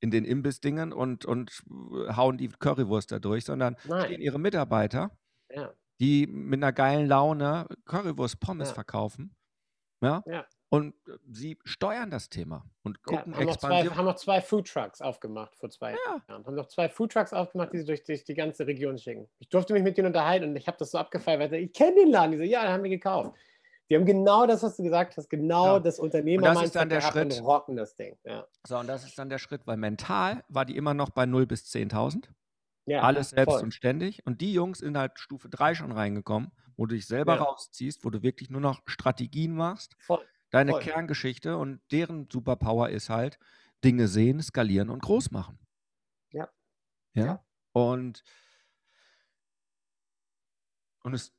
in 0.00 0.10
den 0.10 0.24
Imbissdingen 0.24 0.92
und, 0.92 1.24
und 1.24 1.62
äh, 1.70 2.14
hauen 2.14 2.36
die 2.36 2.48
Currywurst 2.48 3.12
da 3.12 3.20
durch, 3.20 3.44
sondern 3.44 3.76
Nein. 3.84 4.06
stehen 4.06 4.20
ihre 4.20 4.40
Mitarbeiter, 4.40 5.16
ja. 5.54 5.72
die 6.00 6.26
mit 6.26 6.58
einer 6.58 6.72
geilen 6.72 7.06
Laune 7.06 7.68
Currywurst 7.84 8.40
Pommes 8.40 8.72
verkaufen. 8.72 9.36
Ja? 10.00 10.24
Und 10.72 10.94
äh, 11.06 11.18
sie 11.30 11.58
steuern 11.64 12.10
das 12.10 12.30
Thema 12.30 12.64
und 12.82 13.02
gucken 13.02 13.32
ja, 13.32 13.38
haben, 13.38 13.46
noch 13.46 13.56
zwei, 13.58 13.84
haben 13.84 14.04
noch 14.06 14.16
zwei 14.16 14.40
Food 14.40 14.66
Trucks 14.66 15.02
aufgemacht 15.02 15.54
vor 15.54 15.68
zwei 15.68 15.90
ja. 15.90 15.98
Jahren. 16.26 16.46
Haben 16.46 16.54
noch 16.54 16.66
zwei 16.66 16.88
Food 16.88 17.12
Trucks 17.12 17.34
aufgemacht, 17.34 17.74
die 17.74 17.78
sie 17.80 17.84
durch, 17.84 18.02
durch 18.04 18.24
die 18.24 18.32
ganze 18.32 18.66
Region 18.66 18.96
schicken. 18.96 19.28
Ich 19.38 19.50
durfte 19.50 19.74
mich 19.74 19.82
mit 19.82 19.98
denen 19.98 20.06
unterhalten 20.06 20.48
und 20.48 20.56
ich 20.56 20.66
habe 20.66 20.78
das 20.78 20.92
so 20.92 20.96
abgefeiert, 20.96 21.40
weil 21.40 21.62
ich 21.62 21.74
kenne 21.74 21.96
den 21.96 22.08
Laden. 22.08 22.32
Die 22.32 22.38
so, 22.38 22.44
ja, 22.44 22.62
den 22.62 22.72
haben 22.72 22.82
wir 22.84 22.88
gekauft. 22.88 23.36
Die 23.90 23.96
haben 23.96 24.06
genau 24.06 24.46
das, 24.46 24.62
was 24.62 24.78
du 24.78 24.82
gesagt 24.82 25.18
hast, 25.18 25.28
genau 25.28 25.74
ja. 25.74 25.80
das 25.80 25.98
Unternehmer 25.98 26.48
und 26.48 26.54
das 26.54 26.64
ist 26.64 26.74
dann 26.74 26.88
der 26.88 27.02
Schritt. 27.02 27.38
und 27.38 27.46
rocken 27.46 27.76
das 27.76 27.94
Ding. 27.94 28.16
Ja. 28.24 28.46
So, 28.66 28.78
und 28.78 28.86
das 28.86 29.04
ist 29.04 29.18
dann 29.18 29.28
der 29.28 29.38
Schritt, 29.38 29.66
weil 29.66 29.76
mental 29.76 30.42
war 30.48 30.64
die 30.64 30.78
immer 30.78 30.94
noch 30.94 31.10
bei 31.10 31.26
0 31.26 31.46
bis 31.46 31.66
10.000. 31.66 32.28
Ja, 32.86 33.02
Alles 33.02 33.28
selbst 33.28 33.52
voll. 33.52 33.62
und 33.62 33.74
ständig. 33.74 34.24
Und 34.24 34.40
die 34.40 34.54
Jungs 34.54 34.78
sind 34.78 34.96
halt 34.96 35.18
Stufe 35.18 35.50
3 35.50 35.74
schon 35.74 35.92
reingekommen, 35.92 36.50
wo 36.78 36.86
du 36.86 36.94
dich 36.94 37.06
selber 37.06 37.36
rausziehst, 37.36 38.06
wo 38.06 38.08
du 38.08 38.22
wirklich 38.22 38.48
nur 38.48 38.62
noch 38.62 38.80
Strategien 38.86 39.54
machst. 39.54 39.96
Voll 39.98 40.24
deine 40.52 40.72
Voll. 40.72 40.82
Kerngeschichte 40.82 41.56
und 41.56 41.80
deren 41.90 42.28
Superpower 42.30 42.90
ist 42.90 43.10
halt 43.10 43.38
Dinge 43.84 44.06
sehen, 44.06 44.40
skalieren 44.40 44.90
und 44.90 45.02
groß 45.02 45.32
machen. 45.32 45.58
Ja. 46.30 46.48
Ja. 47.14 47.24
ja. 47.24 47.44
Und, 47.72 48.22
und 51.02 51.14
es 51.14 51.32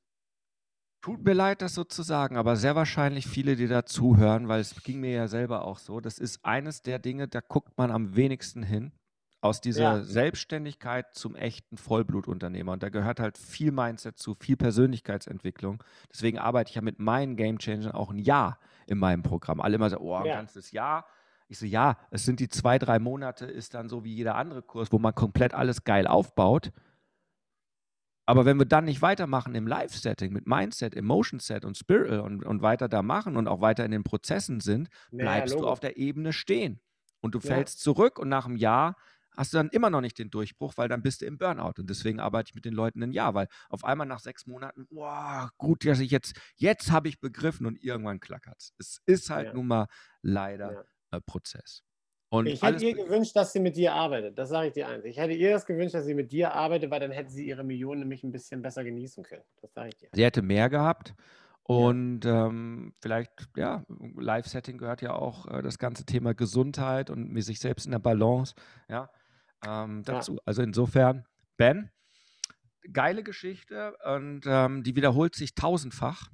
tut 1.02 1.24
mir 1.24 1.34
leid, 1.34 1.62
das 1.62 1.76
so 1.76 1.84
zu 1.84 2.02
sagen, 2.02 2.38
aber 2.38 2.56
sehr 2.56 2.76
wahrscheinlich 2.76 3.28
viele, 3.28 3.56
die 3.56 3.68
da 3.68 3.86
zuhören, 3.86 4.48
weil 4.48 4.62
es 4.62 4.84
ging 4.84 5.00
mir 5.00 5.12
ja 5.12 5.28
selber 5.28 5.64
auch 5.64 5.78
so, 5.78 6.00
das 6.00 6.18
ist 6.18 6.44
eines 6.44 6.82
der 6.82 7.00
Dinge, 7.00 7.28
da 7.28 7.40
guckt 7.40 7.78
man 7.78 7.92
am 7.92 8.16
wenigsten 8.16 8.64
hin 8.64 8.92
aus 9.44 9.60
dieser 9.60 9.98
ja. 9.98 10.04
Selbstständigkeit 10.04 11.14
zum 11.14 11.36
echten 11.36 11.76
Vollblutunternehmer. 11.76 12.72
Und 12.72 12.82
da 12.82 12.88
gehört 12.88 13.20
halt 13.20 13.38
viel 13.38 13.74
Mindset 13.74 14.18
zu, 14.18 14.36
viel 14.40 14.56
Persönlichkeitsentwicklung. 14.56 15.84
Deswegen 16.10 16.40
arbeite 16.40 16.70
ich 16.70 16.76
ja 16.76 16.82
mit 16.82 17.00
meinen 17.00 17.36
Game 17.36 17.58
Changern 17.58 17.92
auch 17.92 18.10
ein 18.10 18.20
Jahr 18.20 18.58
in 18.88 18.98
meinem 18.98 19.22
Programm. 19.22 19.60
Alle 19.60 19.76
immer 19.76 19.90
so, 19.90 19.98
oh, 19.98 20.16
ein 20.16 20.26
ja. 20.26 20.36
ganzes 20.36 20.72
Jahr. 20.72 21.06
Ich 21.50 21.60
so, 21.60 21.66
ja, 21.66 21.98
es 22.10 22.24
sind 22.24 22.40
die 22.40 22.48
zwei, 22.48 22.80
drei 22.80 23.00
Monate, 23.00 23.46
ist 23.46 23.74
dann 23.74 23.90
so 23.90 24.06
wie 24.06 24.14
jeder 24.14 24.36
andere 24.36 24.62
Kurs, 24.62 24.94
wo 24.94 24.98
man 24.98 25.14
komplett 25.14 25.54
alles 25.54 25.84
geil 25.84 26.08
aufbaut. 26.08 26.72
Aber 28.26 28.46
wenn 28.46 28.58
wir 28.58 28.66
dann 28.66 28.86
nicht 28.86 29.02
weitermachen 29.02 29.54
im 29.56 29.68
Live-Setting 29.68 30.32
mit 30.32 30.48
Mindset, 30.48 30.96
Emotion-Set 30.96 31.66
und 31.66 31.78
Spirit 31.78 32.22
und, 32.22 32.46
und 32.46 32.62
weiter 32.62 32.88
da 32.88 33.02
machen 33.02 33.36
und 33.36 33.50
auch 33.50 33.60
weiter 33.60 33.84
in 33.84 33.92
den 33.92 34.06
Prozessen 34.06 34.62
sind, 34.62 34.88
bleibst 35.12 35.54
ja, 35.54 35.60
du 35.60 35.68
auf 35.68 35.82
der 35.82 35.98
Ebene 35.98 36.32
stehen. 36.32 36.80
Und 37.20 37.36
du 37.36 37.40
fällst 37.42 37.82
zurück 37.82 38.20
und 38.20 38.28
nach 38.28 38.46
einem 38.46 38.58
Jahr 38.58 38.96
hast 39.36 39.54
du 39.54 39.58
dann 39.58 39.70
immer 39.70 39.90
noch 39.90 40.02
nicht 40.02 40.18
den 40.20 40.30
Durchbruch, 40.30 40.74
weil 40.78 40.88
dann 40.88 41.02
bist 41.02 41.22
du 41.22 41.26
im 41.26 41.38
Burnout. 41.38 41.74
Und 41.80 41.90
deswegen 41.90 42.20
arbeite 42.20 42.50
ich 42.50 42.56
mit 42.56 42.66
den 42.66 42.74
Leuten 42.74 43.04
ein 43.04 43.12
Jahr, 43.12 43.34
weil 43.34 43.48
auf 43.70 43.84
einmal 43.84 44.08
nach 44.08 44.20
sechs 44.20 44.46
Monaten, 44.46 44.88
wow, 44.90 45.50
gut, 45.58 45.86
dass 45.86 46.00
ich 46.00 46.12
jetzt, 46.12 46.40
jetzt 46.56 46.92
habe 46.92 47.08
ich 47.08 47.20
begriffen 47.20 47.66
und 47.66 47.84
irgendwann 47.84 48.20
klackert 48.20 48.58
es. 48.58 48.74
Es 48.78 49.02
ist 49.06 49.30
halt 49.30 49.48
ja. 49.48 49.54
nun 49.54 49.68
mal 49.68 49.88
leider 50.22 50.74
ja. 50.74 50.84
ein 51.12 51.24
Prozess. 51.24 51.84
Und 52.34 52.48
ich 52.48 52.64
hätte 52.64 52.84
ihr 52.84 52.96
gewünscht, 52.96 53.36
dass 53.36 53.54
sie 53.54 53.60
mit 53.60 53.76
dir 53.76 53.94
arbeitet. 53.94 54.40
Das 54.40 54.50
sage 54.50 54.70
ich 54.70 54.74
dir 54.74 54.88
eins. 54.88 55.06
Ich 55.06 55.18
hätte 55.18 55.34
ihr 55.34 55.52
das 55.52 55.68
gewünscht, 55.68 55.94
dass 55.94 56.06
sie 56.06 56.16
mit 56.16 56.32
dir 56.32 56.52
arbeitet, 56.52 56.90
weil 56.90 57.00
dann 57.00 57.12
hätte 57.12 57.32
sie 57.32 57.46
ihre 57.46 57.64
Millionen 57.64 58.00
nämlich 58.00 58.24
ein 58.24 58.32
bisschen 58.32 58.64
besser 58.64 58.84
genießen 58.84 59.24
können. 59.24 59.44
Das 59.62 59.72
sage 59.72 59.90
ich 59.90 59.98
dir. 59.98 60.10
Sie 60.14 60.24
hätte 60.24 60.42
mehr 60.42 60.68
gehabt. 60.68 61.14
Und 61.62 62.26
ja. 62.26 62.48
ähm, 62.48 62.94
vielleicht, 63.02 63.32
ja, 63.56 63.86
Live-Setting 63.88 64.80
gehört 64.80 65.02
ja 65.04 65.14
auch 65.14 65.48
äh, 65.48 65.62
das 65.62 65.78
ganze 65.78 66.06
Thema 66.06 66.34
Gesundheit 66.34 67.10
und 67.10 67.30
mir 67.30 67.44
sich 67.44 67.60
selbst 67.60 67.86
in 67.86 67.92
der 67.92 68.00
Balance, 68.00 68.56
ja, 68.90 69.10
ähm, 69.66 70.04
dazu. 70.04 70.36
Ja. 70.36 70.42
Also 70.46 70.62
insofern, 70.62 71.26
Ben, 71.58 71.90
geile 72.92 73.24
Geschichte 73.24 73.96
und 74.06 74.42
ähm, 74.46 74.84
die 74.84 74.96
wiederholt 74.96 75.36
sich 75.36 75.56
tausendfach. 75.56 76.30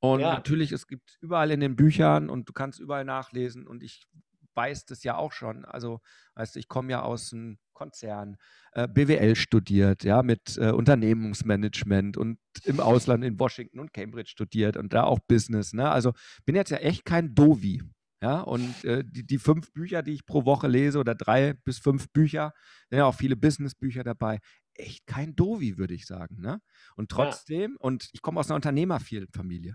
Und 0.00 0.20
ja. 0.20 0.32
natürlich, 0.32 0.72
es 0.72 0.86
gibt 0.86 1.18
überall 1.20 1.50
in 1.50 1.60
den 1.60 1.76
Büchern 1.76 2.30
und 2.30 2.48
du 2.48 2.52
kannst 2.54 2.80
überall 2.80 3.04
nachlesen 3.04 3.66
und 3.66 3.82
ich 3.82 4.08
weiß 4.54 4.86
das 4.86 5.04
ja 5.04 5.16
auch 5.16 5.32
schon. 5.32 5.64
Also, 5.64 6.00
weißt 6.34 6.54
du, 6.54 6.58
ich 6.58 6.68
komme 6.68 6.90
ja 6.90 7.02
aus 7.02 7.32
einem 7.32 7.58
Konzern, 7.74 8.36
äh, 8.72 8.88
BWL 8.88 9.36
studiert, 9.36 10.04
ja, 10.04 10.22
mit 10.22 10.58
äh, 10.58 10.70
Unternehmensmanagement 10.70 12.16
und 12.16 12.38
im 12.64 12.80
Ausland 12.80 13.24
in 13.24 13.38
Washington 13.38 13.80
und 13.80 13.92
Cambridge 13.92 14.30
studiert 14.30 14.76
und 14.76 14.92
da 14.92 15.04
auch 15.04 15.18
Business. 15.20 15.72
Ne? 15.72 15.90
Also 15.90 16.12
bin 16.44 16.56
jetzt 16.56 16.70
ja 16.70 16.78
echt 16.78 17.04
kein 17.04 17.34
Dovi. 17.34 17.82
Ja, 18.22 18.40
und 18.42 18.84
äh, 18.84 19.02
die, 19.04 19.26
die 19.26 19.38
fünf 19.38 19.72
Bücher, 19.72 20.02
die 20.02 20.12
ich 20.12 20.26
pro 20.26 20.44
Woche 20.44 20.68
lese, 20.68 20.98
oder 20.98 21.14
drei 21.14 21.54
bis 21.64 21.78
fünf 21.78 22.10
Bücher, 22.12 22.52
sind 22.90 22.98
ja 22.98 23.06
auch 23.06 23.14
viele 23.14 23.34
Businessbücher 23.34 24.04
dabei. 24.04 24.40
Echt 24.74 25.06
kein 25.06 25.34
Dovi, 25.34 25.78
würde 25.78 25.94
ich 25.94 26.06
sagen. 26.06 26.40
Ne? 26.40 26.60
Und 26.96 27.10
trotzdem, 27.10 27.72
ja. 27.72 27.76
und 27.80 28.10
ich 28.12 28.20
komme 28.20 28.38
aus 28.38 28.48
einer 28.48 28.56
Unternehmerfamilie. 28.56 29.74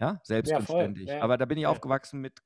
Ja, 0.00 0.20
selbstständig. 0.22 1.08
Ja, 1.08 1.22
Aber 1.22 1.36
da 1.36 1.44
bin 1.44 1.58
ich 1.58 1.62
ja. 1.62 1.70
aufgewachsen 1.70 2.20
mit 2.20 2.38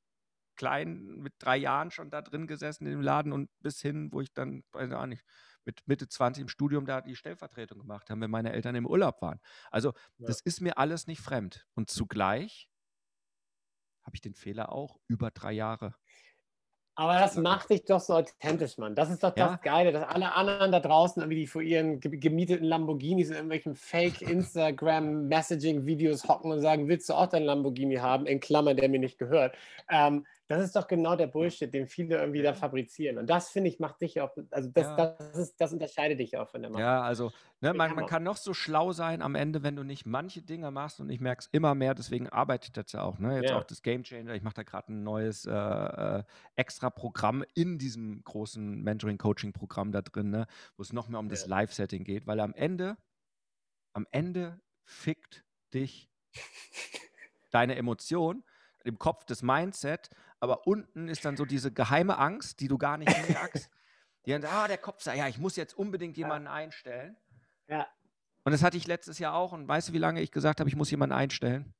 klein, 0.56 1.16
mit 1.18 1.34
drei 1.38 1.56
Jahren 1.56 1.90
schon 1.90 2.10
da 2.10 2.22
drin 2.22 2.46
gesessen 2.46 2.86
in 2.86 2.92
dem 2.92 3.02
Laden 3.02 3.32
und 3.32 3.50
bis 3.60 3.80
hin, 3.80 4.08
wo 4.10 4.20
ich 4.20 4.32
dann, 4.32 4.62
weiß 4.72 4.88
ich 4.88 4.94
auch 4.94 5.06
nicht, 5.06 5.24
mit 5.64 5.80
Mitte 5.86 6.08
20 6.08 6.42
im 6.42 6.48
Studium 6.48 6.86
da 6.86 7.00
die 7.00 7.16
Stellvertretung 7.16 7.78
gemacht 7.78 8.10
habe, 8.10 8.20
wenn 8.20 8.30
meine 8.30 8.52
Eltern 8.52 8.74
im 8.74 8.86
Urlaub 8.86 9.20
waren. 9.22 9.40
Also 9.70 9.92
ja. 10.18 10.26
das 10.26 10.40
ist 10.40 10.60
mir 10.60 10.78
alles 10.78 11.06
nicht 11.06 11.20
fremd. 11.20 11.66
Und 11.74 11.90
zugleich 11.90 12.68
habe 14.04 14.16
ich 14.16 14.20
den 14.20 14.34
Fehler 14.34 14.72
auch 14.72 14.98
über 15.08 15.30
drei 15.30 15.52
Jahre 15.52 15.94
aber 16.96 17.14
das 17.14 17.36
macht 17.36 17.70
dich 17.70 17.84
doch 17.84 17.98
so 17.98 18.14
authentisch, 18.14 18.78
Mann. 18.78 18.94
Das 18.94 19.10
ist 19.10 19.24
doch 19.24 19.34
das 19.34 19.60
Geile, 19.62 19.90
dass 19.90 20.04
alle 20.04 20.32
anderen 20.32 20.70
da 20.70 20.78
draußen 20.78 21.20
irgendwie 21.20 21.40
die 21.40 21.48
vor 21.48 21.60
ihren 21.60 21.98
gemieteten 21.98 22.64
Lamborghinis 22.64 23.30
in 23.30 23.34
irgendwelchen 23.34 23.74
Fake-Instagram-Messaging-Videos 23.74 26.22
hocken 26.28 26.52
und 26.52 26.60
sagen, 26.60 26.86
willst 26.86 27.08
du 27.08 27.14
auch 27.14 27.26
dein 27.26 27.42
Lamborghini 27.42 27.96
haben? 27.96 28.26
In 28.26 28.38
Klammern, 28.38 28.76
der 28.76 28.88
mir 28.88 29.00
nicht 29.00 29.18
gehört. 29.18 29.56
Ähm, 29.90 30.24
das 30.46 30.62
ist 30.62 30.76
doch 30.76 30.86
genau 30.86 31.16
der 31.16 31.26
Bullshit, 31.26 31.72
den 31.72 31.86
viele 31.86 32.18
irgendwie 32.18 32.42
da 32.42 32.52
fabrizieren. 32.52 33.16
Und 33.16 33.30
das, 33.30 33.48
finde 33.48 33.70
ich, 33.70 33.78
macht 33.78 34.00
dich 34.02 34.20
auch, 34.20 34.30
also 34.50 34.68
das, 34.70 34.86
ja. 34.86 34.96
das, 34.96 35.38
ist, 35.38 35.60
das 35.60 35.72
unterscheidet 35.72 36.18
dich 36.20 36.36
auch 36.36 36.48
von 36.48 36.60
der 36.60 36.70
Macht. 36.70 36.80
Ja, 36.80 37.00
also 37.00 37.32
ne, 37.60 37.72
man, 37.72 37.94
man, 37.94 38.06
kann 38.06 38.22
noch 38.22 38.36
so 38.36 38.52
schlau 38.52 38.92
sein 38.92 39.22
am 39.22 39.36
Ende, 39.36 39.62
wenn 39.62 39.74
du 39.74 39.84
nicht 39.84 40.04
manche 40.04 40.42
Dinge 40.42 40.70
machst 40.70 41.00
und 41.00 41.08
ich 41.08 41.20
merke 41.20 41.40
es 41.40 41.46
immer 41.46 41.74
mehr, 41.74 41.94
deswegen 41.94 42.28
arbeite 42.28 42.66
ich 42.66 42.72
das 42.72 42.92
ja 42.92 43.02
auch. 43.02 43.18
Ne? 43.18 43.36
Jetzt 43.36 43.50
ja. 43.50 43.58
auch 43.58 43.64
das 43.64 43.80
Game 43.80 44.02
Changer, 44.02 44.34
ich 44.34 44.42
mache 44.42 44.54
da 44.54 44.62
gerade 44.64 44.92
ein 44.92 45.02
neues 45.02 45.46
äh, 45.46 45.52
äh, 45.52 46.24
extra 46.56 46.90
Programm 46.90 47.42
in 47.54 47.78
diesem 47.78 48.22
großen 48.22 48.82
Mentoring-Coaching-Programm 48.82 49.92
da 49.92 50.02
drin, 50.02 50.28
ne? 50.28 50.46
wo 50.76 50.82
es 50.82 50.92
noch 50.92 51.08
mehr 51.08 51.20
um 51.20 51.26
ja. 51.26 51.30
das 51.30 51.46
Live-Setting 51.46 52.04
geht, 52.04 52.26
weil 52.26 52.40
am 52.40 52.52
Ende, 52.52 52.98
am 53.94 54.06
Ende 54.10 54.60
fickt 54.84 55.42
dich 55.72 56.10
deine 57.50 57.76
Emotion 57.76 58.44
im 58.84 58.98
Kopf 58.98 59.24
das 59.24 59.42
Mindset, 59.42 60.10
aber 60.40 60.66
unten 60.66 61.08
ist 61.08 61.24
dann 61.24 61.36
so 61.36 61.44
diese 61.44 61.72
geheime 61.72 62.18
Angst, 62.18 62.60
die 62.60 62.68
du 62.68 62.78
gar 62.78 62.98
nicht 62.98 63.28
merkst. 63.28 63.70
die 64.26 64.30
dann, 64.30 64.44
ah, 64.44 64.68
der 64.68 64.78
Kopf 64.78 65.02
sagt, 65.02 65.18
ja, 65.18 65.28
ich 65.28 65.38
muss 65.38 65.56
jetzt 65.56 65.74
unbedingt 65.74 66.16
jemanden 66.16 66.46
ja. 66.46 66.54
einstellen. 66.54 67.16
Ja. 67.68 67.86
Und 68.44 68.52
das 68.52 68.62
hatte 68.62 68.76
ich 68.76 68.86
letztes 68.86 69.18
Jahr 69.18 69.34
auch. 69.34 69.52
Und 69.52 69.68
weißt 69.68 69.88
du, 69.88 69.92
wie 69.92 69.98
lange 69.98 70.20
ich 70.20 70.30
gesagt 70.30 70.60
habe, 70.60 70.68
ich 70.68 70.76
muss 70.76 70.90
jemanden 70.90 71.14
einstellen? 71.14 71.74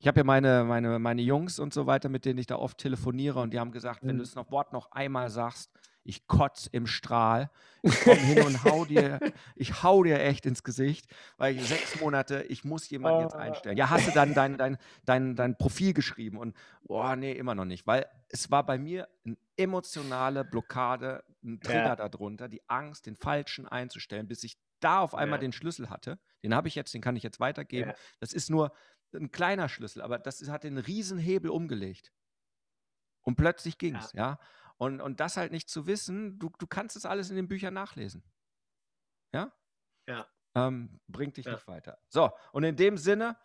Ich 0.00 0.08
habe 0.08 0.20
ja 0.20 0.24
meine, 0.24 0.64
meine, 0.64 0.98
meine 0.98 1.20
Jungs 1.20 1.58
und 1.58 1.74
so 1.74 1.86
weiter, 1.86 2.08
mit 2.08 2.24
denen 2.24 2.38
ich 2.38 2.46
da 2.46 2.56
oft 2.56 2.78
telefoniere, 2.78 3.38
und 3.40 3.52
die 3.52 3.60
haben 3.60 3.70
gesagt, 3.70 4.02
mhm. 4.02 4.08
wenn 4.08 4.16
du 4.16 4.24
das 4.24 4.34
noch 4.34 4.50
Wort 4.50 4.72
noch 4.72 4.90
einmal 4.92 5.28
sagst, 5.28 5.70
ich 6.02 6.26
kotz 6.26 6.66
im 6.66 6.86
Strahl. 6.86 7.50
Ich 7.82 8.00
komme 8.00 8.16
hin 8.16 8.42
und 8.42 8.64
hau 8.64 8.86
dir, 8.86 9.20
ich 9.56 9.82
hau 9.82 10.02
dir 10.02 10.18
echt 10.20 10.46
ins 10.46 10.62
Gesicht, 10.62 11.06
weil 11.36 11.54
ich 11.54 11.68
sechs 11.68 12.00
Monate, 12.00 12.42
ich 12.48 12.64
muss 12.64 12.88
jemanden 12.88 13.22
jetzt 13.22 13.34
ah. 13.34 13.40
einstellen. 13.40 13.76
Ja, 13.76 13.90
hast 13.90 14.08
du 14.08 14.12
dann 14.12 14.32
dein, 14.32 14.56
dein, 14.56 14.78
dein, 15.04 15.36
dein 15.36 15.58
Profil 15.58 15.92
geschrieben 15.92 16.38
und 16.38 16.56
boah, 16.82 17.16
nee, 17.16 17.32
immer 17.32 17.54
noch 17.54 17.66
nicht, 17.66 17.86
weil 17.86 18.06
es 18.28 18.50
war 18.50 18.64
bei 18.64 18.78
mir 18.78 19.08
eine 19.26 19.36
emotionale 19.56 20.44
Blockade, 20.44 21.22
ein 21.44 21.60
Trigger 21.60 21.84
ja. 21.84 21.96
darunter, 21.96 22.48
die 22.48 22.62
Angst, 22.68 23.06
den 23.06 23.16
Falschen 23.16 23.68
einzustellen, 23.68 24.26
bis 24.26 24.44
ich 24.44 24.56
da 24.80 25.00
auf 25.00 25.14
einmal 25.14 25.38
ja. 25.38 25.42
den 25.42 25.52
Schlüssel 25.52 25.90
hatte. 25.90 26.18
Den 26.42 26.54
habe 26.54 26.68
ich 26.68 26.74
jetzt, 26.74 26.94
den 26.94 27.02
kann 27.02 27.16
ich 27.16 27.22
jetzt 27.22 27.38
weitergeben. 27.38 27.90
Ja. 27.90 27.96
Das 28.18 28.32
ist 28.32 28.50
nur 28.50 28.72
ein 29.14 29.30
kleiner 29.30 29.68
Schlüssel, 29.68 30.02
aber 30.02 30.18
das 30.18 30.46
hat 30.48 30.64
den 30.64 30.78
Riesenhebel 30.78 31.50
umgelegt. 31.50 32.12
Und 33.22 33.36
plötzlich 33.36 33.78
ging 33.78 33.96
es, 33.96 34.12
ja. 34.12 34.38
Und, 34.76 35.00
und 35.00 35.20
das 35.20 35.36
halt 35.36 35.52
nicht 35.52 35.68
zu 35.68 35.86
wissen, 35.86 36.38
du, 36.38 36.50
du 36.58 36.66
kannst 36.66 36.96
es 36.96 37.04
alles 37.04 37.28
in 37.28 37.36
den 37.36 37.48
Büchern 37.48 37.74
nachlesen. 37.74 38.24
Ja? 39.32 39.52
Ja. 40.06 40.26
Ähm, 40.54 41.00
bringt 41.06 41.36
dich 41.36 41.44
ja. 41.44 41.52
nicht 41.52 41.66
weiter. 41.66 41.98
So, 42.08 42.30
und 42.52 42.64
in 42.64 42.76
dem 42.76 42.96
Sinne, 42.96 43.36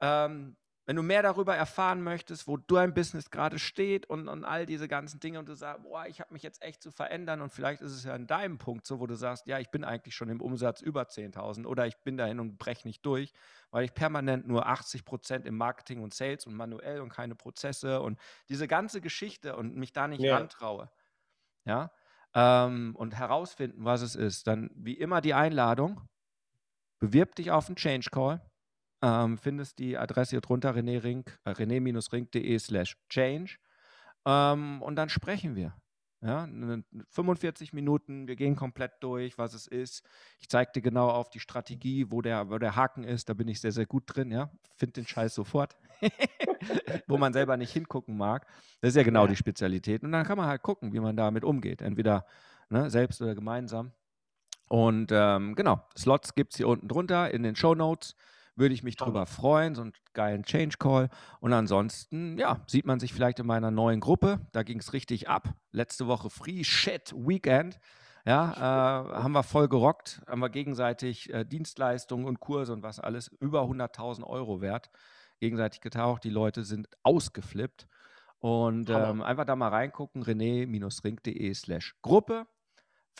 ähm, 0.00 0.56
wenn 0.86 0.96
du 0.96 1.02
mehr 1.02 1.22
darüber 1.22 1.54
erfahren 1.54 2.02
möchtest, 2.02 2.48
wo 2.48 2.56
dein 2.56 2.94
Business 2.94 3.30
gerade 3.30 3.58
steht 3.58 4.06
und, 4.06 4.28
und 4.28 4.44
all 4.44 4.66
diese 4.66 4.88
ganzen 4.88 5.20
Dinge 5.20 5.38
und 5.38 5.48
du 5.48 5.54
sagst, 5.54 5.82
boah, 5.82 6.06
ich 6.06 6.20
habe 6.20 6.32
mich 6.32 6.42
jetzt 6.42 6.62
echt 6.62 6.82
zu 6.82 6.90
verändern 6.90 7.42
und 7.42 7.50
vielleicht 7.50 7.82
ist 7.82 7.92
es 7.92 8.04
ja 8.04 8.14
in 8.16 8.26
deinem 8.26 8.58
Punkt 8.58 8.86
so, 8.86 8.98
wo 8.98 9.06
du 9.06 9.14
sagst, 9.14 9.46
ja, 9.46 9.58
ich 9.58 9.70
bin 9.70 9.84
eigentlich 9.84 10.14
schon 10.14 10.28
im 10.30 10.40
Umsatz 10.40 10.80
über 10.80 11.02
10.000 11.02 11.66
oder 11.66 11.86
ich 11.86 11.96
bin 11.98 12.16
dahin 12.16 12.40
und 12.40 12.58
breche 12.58 12.88
nicht 12.88 13.04
durch, 13.04 13.32
weil 13.70 13.84
ich 13.84 13.94
permanent 13.94 14.48
nur 14.48 14.66
80 14.66 15.04
Prozent 15.04 15.46
im 15.46 15.56
Marketing 15.56 16.02
und 16.02 16.14
Sales 16.14 16.46
und 16.46 16.54
manuell 16.54 17.00
und 17.00 17.10
keine 17.10 17.34
Prozesse 17.34 18.00
und 18.00 18.18
diese 18.48 18.66
ganze 18.66 19.00
Geschichte 19.00 19.56
und 19.56 19.76
mich 19.76 19.92
da 19.92 20.08
nicht 20.08 20.22
ja. 20.22 20.36
rantraue, 20.36 20.90
ja, 21.64 21.92
ähm, 22.34 22.94
und 22.96 23.16
herausfinden, 23.16 23.84
was 23.84 24.02
es 24.02 24.14
ist, 24.14 24.46
dann 24.46 24.70
wie 24.74 24.94
immer 24.94 25.20
die 25.20 25.34
Einladung, 25.34 26.00
bewirb 26.98 27.34
dich 27.34 27.50
auf 27.50 27.66
einen 27.66 27.76
Change 27.76 28.10
Call 28.10 28.49
ähm, 29.02 29.38
findest 29.38 29.78
die 29.78 29.96
Adresse 29.96 30.30
hier 30.30 30.40
drunter, 30.40 30.74
rené-ring, 30.74 31.24
äh, 31.44 31.50
rené-ring.de 31.50 32.58
slash 32.58 32.96
change. 33.08 33.58
Ähm, 34.26 34.82
und 34.82 34.96
dann 34.96 35.08
sprechen 35.08 35.56
wir. 35.56 35.74
Ja, 36.22 36.46
45 37.08 37.72
Minuten, 37.72 38.28
wir 38.28 38.36
gehen 38.36 38.54
komplett 38.54 38.92
durch, 39.00 39.38
was 39.38 39.54
es 39.54 39.66
ist. 39.66 40.04
Ich 40.38 40.50
zeige 40.50 40.70
dir 40.72 40.82
genau 40.82 41.08
auf 41.08 41.30
die 41.30 41.40
Strategie, 41.40 42.10
wo 42.10 42.20
der, 42.20 42.50
wo 42.50 42.58
der 42.58 42.76
Haken 42.76 43.04
ist. 43.04 43.30
Da 43.30 43.34
bin 43.34 43.48
ich 43.48 43.58
sehr, 43.58 43.72
sehr 43.72 43.86
gut 43.86 44.02
drin. 44.06 44.30
Ja, 44.30 44.50
finde 44.76 44.92
den 44.92 45.06
Scheiß 45.06 45.34
sofort, 45.34 45.78
wo 47.06 47.16
man 47.16 47.32
selber 47.32 47.56
nicht 47.56 47.72
hingucken 47.72 48.18
mag. 48.18 48.46
Das 48.82 48.90
ist 48.90 48.96
ja 48.96 49.02
genau 49.02 49.22
ja. 49.22 49.28
die 49.28 49.36
Spezialität. 49.36 50.02
Und 50.02 50.12
dann 50.12 50.26
kann 50.26 50.36
man 50.36 50.46
halt 50.46 50.60
gucken, 50.60 50.92
wie 50.92 51.00
man 51.00 51.16
damit 51.16 51.42
umgeht. 51.42 51.80
Entweder 51.80 52.26
ne, 52.68 52.90
selbst 52.90 53.22
oder 53.22 53.34
gemeinsam. 53.34 53.92
Und 54.68 55.10
ähm, 55.12 55.54
genau, 55.54 55.82
Slots 55.96 56.34
gibt 56.34 56.52
es 56.52 56.58
hier 56.58 56.68
unten 56.68 56.86
drunter 56.86 57.32
in 57.32 57.42
den 57.42 57.56
Show 57.56 57.74
Notes 57.74 58.14
würde 58.56 58.74
ich 58.74 58.82
mich 58.82 58.96
drüber 58.96 59.26
freuen, 59.26 59.74
so 59.74 59.82
einen 59.82 59.92
geilen 60.12 60.44
Change 60.44 60.76
Call. 60.78 61.08
Und 61.40 61.52
ansonsten, 61.52 62.38
ja, 62.38 62.60
sieht 62.66 62.86
man 62.86 63.00
sich 63.00 63.12
vielleicht 63.12 63.38
in 63.38 63.46
meiner 63.46 63.70
neuen 63.70 64.00
Gruppe. 64.00 64.40
Da 64.52 64.62
ging 64.62 64.78
es 64.78 64.92
richtig 64.92 65.28
ab. 65.28 65.54
Letzte 65.72 66.06
Woche 66.06 66.30
Free 66.30 66.64
Shit 66.64 67.12
Weekend. 67.14 67.78
Ja, 68.26 68.52
äh, 68.52 69.14
haben 69.22 69.32
wir 69.32 69.42
voll 69.42 69.68
gerockt, 69.68 70.20
haben 70.26 70.40
wir 70.40 70.50
gegenseitig 70.50 71.32
äh, 71.32 71.44
Dienstleistungen 71.44 72.26
und 72.26 72.38
Kurse 72.38 72.74
und 72.74 72.82
was 72.82 73.00
alles 73.00 73.28
über 73.40 73.62
100.000 73.62 74.24
Euro 74.24 74.60
wert 74.60 74.90
gegenseitig 75.40 75.80
getaucht. 75.80 76.22
Die 76.24 76.30
Leute 76.30 76.64
sind 76.64 76.88
ausgeflippt. 77.02 77.88
Und 78.38 78.88
ähm, 78.88 79.22
einfach 79.22 79.44
da 79.44 79.54
mal 79.54 79.68
reingucken, 79.68 80.22
rené-ring.de 80.22 81.52
slash 81.54 81.96
Gruppe 82.00 82.46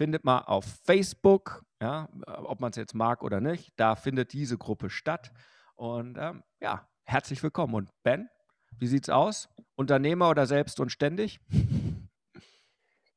findet 0.00 0.24
man 0.24 0.42
auf 0.44 0.64
Facebook, 0.84 1.62
ja, 1.82 2.08
ob 2.26 2.58
man 2.58 2.70
es 2.70 2.78
jetzt 2.78 2.94
mag 2.94 3.22
oder 3.22 3.42
nicht. 3.42 3.74
Da 3.76 3.96
findet 3.96 4.32
diese 4.32 4.56
Gruppe 4.56 4.88
statt. 4.88 5.30
Und 5.74 6.16
ähm, 6.18 6.42
ja, 6.58 6.88
herzlich 7.04 7.42
willkommen. 7.42 7.74
Und 7.74 7.90
Ben, 8.02 8.30
wie 8.78 8.86
sieht's 8.86 9.10
aus? 9.10 9.50
Unternehmer 9.76 10.30
oder 10.30 10.46
selbst 10.46 10.80
und 10.80 10.90
ständig? 10.90 11.38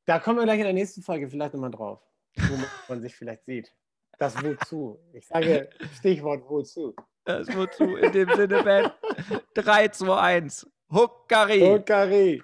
Da 0.05 0.19
kommen 0.19 0.37
wir 0.37 0.43
gleich 0.43 0.57
in 0.57 0.65
der 0.65 0.73
nächsten 0.73 1.01
Folge 1.01 1.29
vielleicht 1.29 1.53
nochmal 1.53 1.71
drauf, 1.71 2.01
wo 2.35 2.57
man 2.89 2.99
sich 2.99 3.15
vielleicht 3.15 3.45
sieht. 3.45 3.73
Das 4.19 4.35
Wozu. 4.43 4.99
Ich 5.13 5.25
sage 5.25 5.69
Stichwort 5.97 6.43
Wozu. 6.49 6.93
Das 7.23 7.47
Wozu. 7.55 7.95
In 7.95 8.11
dem 8.11 8.29
Sinne, 8.35 8.63
Ben. 8.63 8.91
3, 9.53 9.87
2, 9.87 10.17
1. 10.19 10.69
Huckari. 10.91 11.61
Huckari. 11.61 12.43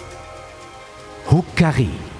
Huckari. 1.31 2.10